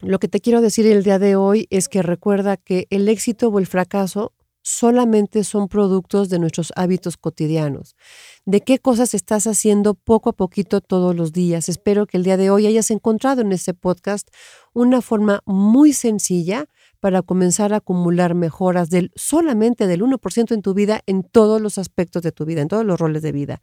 lo 0.00 0.18
que 0.18 0.26
te 0.26 0.40
quiero 0.40 0.60
decir 0.60 0.88
el 0.88 1.04
día 1.04 1.20
de 1.20 1.36
hoy 1.36 1.68
es 1.70 1.88
que 1.88 2.02
recuerda 2.02 2.56
que 2.56 2.88
el 2.90 3.08
éxito 3.08 3.48
o 3.48 3.60
el 3.60 3.68
fracaso 3.68 4.32
solamente 4.62 5.44
son 5.44 5.68
productos 5.68 6.28
de 6.28 6.38
nuestros 6.38 6.72
hábitos 6.76 7.16
cotidianos. 7.16 7.96
¿De 8.44 8.60
qué 8.60 8.78
cosas 8.78 9.14
estás 9.14 9.46
haciendo 9.46 9.94
poco 9.94 10.30
a 10.30 10.32
poquito 10.32 10.80
todos 10.80 11.14
los 11.14 11.32
días? 11.32 11.68
Espero 11.68 12.06
que 12.06 12.16
el 12.16 12.24
día 12.24 12.36
de 12.36 12.50
hoy 12.50 12.66
hayas 12.66 12.90
encontrado 12.90 13.42
en 13.42 13.52
este 13.52 13.74
podcast 13.74 14.28
una 14.72 15.02
forma 15.02 15.42
muy 15.44 15.92
sencilla 15.92 16.66
para 17.02 17.22
comenzar 17.22 17.72
a 17.72 17.78
acumular 17.78 18.36
mejoras 18.36 18.88
del 18.88 19.10
solamente 19.16 19.88
del 19.88 20.02
1% 20.02 20.52
en 20.54 20.62
tu 20.62 20.72
vida 20.72 21.00
en 21.06 21.24
todos 21.24 21.60
los 21.60 21.76
aspectos 21.76 22.22
de 22.22 22.30
tu 22.30 22.44
vida, 22.44 22.62
en 22.62 22.68
todos 22.68 22.86
los 22.86 23.00
roles 23.00 23.22
de 23.22 23.32
vida. 23.32 23.60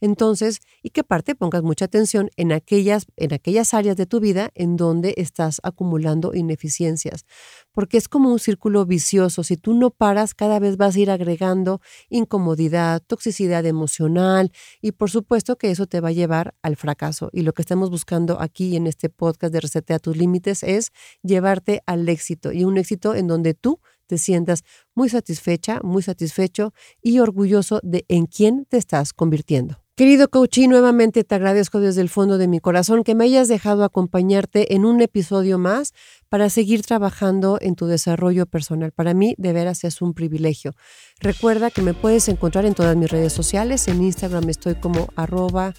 Entonces, 0.00 0.58
y 0.82 0.90
que 0.90 1.04
parte 1.04 1.36
pongas 1.36 1.62
mucha 1.62 1.84
atención 1.84 2.30
en 2.36 2.50
aquellas, 2.50 3.06
en 3.16 3.32
aquellas 3.32 3.74
áreas 3.74 3.96
de 3.96 4.06
tu 4.06 4.18
vida 4.18 4.50
en 4.54 4.76
donde 4.76 5.14
estás 5.18 5.60
acumulando 5.62 6.34
ineficiencias, 6.34 7.26
porque 7.72 7.96
es 7.96 8.08
como 8.08 8.30
un 8.30 8.38
círculo 8.38 8.86
vicioso. 8.86 9.42
Si 9.42 9.56
tú 9.56 9.74
no 9.74 9.90
paras, 9.90 10.34
cada 10.34 10.58
vez 10.58 10.76
vas 10.76 10.96
a 10.96 11.00
ir 11.00 11.10
agregando 11.10 11.80
incomodidad, 12.08 13.02
toxicidad 13.06 13.64
emocional 13.66 14.52
y 14.80 14.92
por 14.92 15.10
supuesto 15.10 15.56
que 15.56 15.70
eso 15.70 15.86
te 15.86 16.00
va 16.00 16.08
a 16.08 16.12
llevar 16.12 16.54
al 16.62 16.76
fracaso. 16.76 17.30
Y 17.32 17.42
lo 17.42 17.52
que 17.52 17.62
estamos 17.62 17.90
buscando 17.90 18.40
aquí 18.40 18.76
en 18.76 18.86
este 18.86 19.08
podcast 19.08 19.52
de 19.52 19.60
Resetea 19.60 19.98
tus 19.98 20.16
límites 20.16 20.62
es 20.62 20.90
llevarte 21.22 21.82
al 21.86 22.08
éxito 22.08 22.52
y 22.52 22.64
un 22.64 22.78
éxito 22.78 23.14
en 23.14 23.26
donde 23.26 23.54
tú 23.54 23.80
te 24.06 24.18
sientas 24.18 24.64
muy 24.94 25.08
satisfecha, 25.08 25.78
muy 25.84 26.02
satisfecho 26.02 26.74
y 27.00 27.20
orgulloso 27.20 27.78
de 27.84 28.04
en 28.08 28.26
quién 28.26 28.66
te 28.68 28.76
estás 28.76 29.12
convirtiendo. 29.12 29.80
Querido 30.00 30.28
Coachí, 30.30 30.66
nuevamente 30.66 31.24
te 31.24 31.34
agradezco 31.34 31.78
desde 31.78 32.00
el 32.00 32.08
fondo 32.08 32.38
de 32.38 32.48
mi 32.48 32.58
corazón 32.58 33.04
que 33.04 33.14
me 33.14 33.24
hayas 33.24 33.48
dejado 33.48 33.84
acompañarte 33.84 34.74
en 34.74 34.86
un 34.86 35.02
episodio 35.02 35.58
más 35.58 35.92
para 36.30 36.48
seguir 36.48 36.82
trabajando 36.82 37.58
en 37.60 37.74
tu 37.74 37.86
desarrollo 37.86 38.46
personal. 38.46 38.92
Para 38.92 39.14
mí, 39.14 39.34
de 39.36 39.52
veras, 39.52 39.82
es 39.82 40.00
un 40.00 40.14
privilegio. 40.14 40.74
Recuerda 41.18 41.70
que 41.70 41.82
me 41.82 41.92
puedes 41.92 42.28
encontrar 42.28 42.64
en 42.64 42.74
todas 42.74 42.96
mis 42.96 43.10
redes 43.10 43.32
sociales. 43.32 43.88
En 43.88 44.00
Instagram 44.00 44.48
estoy 44.48 44.76
como 44.76 45.08
arroba 45.16 45.74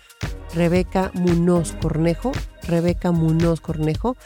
Rebeca 0.54 1.12
Munoz 1.16 1.72
Cornejo. 1.82 2.34
Rebeca 2.68 3.12
Munoz 3.12 3.62
Cornejo. 3.62 4.18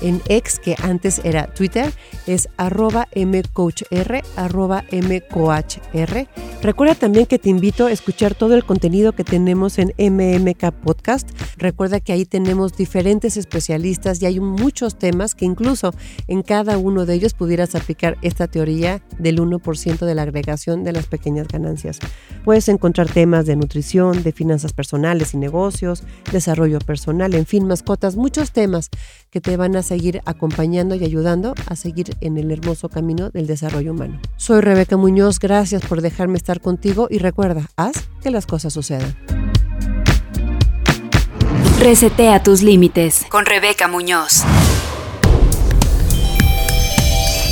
En 0.00 0.20
ex, 0.28 0.58
que 0.58 0.76
antes 0.82 1.20
era 1.24 1.46
Twitter, 1.54 1.92
es 2.26 2.48
arroba 2.56 3.08
mcoachr, 3.14 4.22
arroba 4.36 4.84
mcoachr. 4.90 6.28
Recuerda 6.62 6.94
también 6.94 7.26
que 7.26 7.38
te 7.38 7.48
invito 7.48 7.86
a 7.86 7.92
escuchar 7.92 8.34
todo 8.34 8.54
el 8.54 8.64
contenido 8.64 9.12
que 9.12 9.24
tenemos 9.24 9.78
en 9.78 9.94
MMK 9.98 10.72
Podcast. 10.72 11.30
Recuerda 11.56 12.00
que 12.00 12.12
ahí 12.12 12.24
tenemos 12.24 12.76
diferentes 12.76 13.36
especialistas 13.36 14.20
y 14.20 14.26
hay 14.26 14.40
muchos 14.40 14.98
temas 14.98 15.34
que 15.34 15.44
incluso 15.66 15.92
en 16.28 16.42
cada 16.42 16.78
uno 16.78 17.06
de 17.06 17.14
ellos 17.14 17.34
pudieras 17.34 17.74
aplicar 17.74 18.16
esta 18.22 18.46
teoría 18.46 19.02
del 19.18 19.40
1% 19.40 20.06
de 20.06 20.14
la 20.14 20.22
agregación 20.22 20.84
de 20.84 20.92
las 20.92 21.06
pequeñas 21.06 21.48
ganancias. 21.48 21.98
Puedes 22.44 22.68
encontrar 22.68 23.08
temas 23.08 23.46
de 23.46 23.56
nutrición, 23.56 24.22
de 24.22 24.30
finanzas 24.30 24.72
personales 24.72 25.34
y 25.34 25.38
negocios, 25.38 26.04
desarrollo 26.30 26.78
personal, 26.78 27.34
en 27.34 27.46
fin, 27.46 27.66
mascotas, 27.66 28.14
muchos 28.14 28.52
temas 28.52 28.90
que 29.30 29.40
te 29.40 29.56
van 29.56 29.74
a 29.74 29.82
seguir 29.82 30.22
acompañando 30.24 30.94
y 30.94 31.02
ayudando 31.02 31.52
a 31.66 31.74
seguir 31.74 32.16
en 32.20 32.38
el 32.38 32.52
hermoso 32.52 32.88
camino 32.88 33.30
del 33.30 33.48
desarrollo 33.48 33.90
humano. 33.90 34.20
Soy 34.36 34.60
Rebeca 34.60 34.96
Muñoz, 34.96 35.40
gracias 35.40 35.84
por 35.84 36.00
dejarme 36.00 36.38
estar 36.38 36.60
contigo 36.60 37.08
y 37.10 37.18
recuerda, 37.18 37.68
haz 37.76 38.08
que 38.22 38.30
las 38.30 38.46
cosas 38.46 38.72
sucedan. 38.72 39.16
Resetea 41.80 42.40
tus 42.44 42.62
límites 42.62 43.26
con 43.28 43.46
Rebeca 43.46 43.88
Muñoz. 43.88 44.44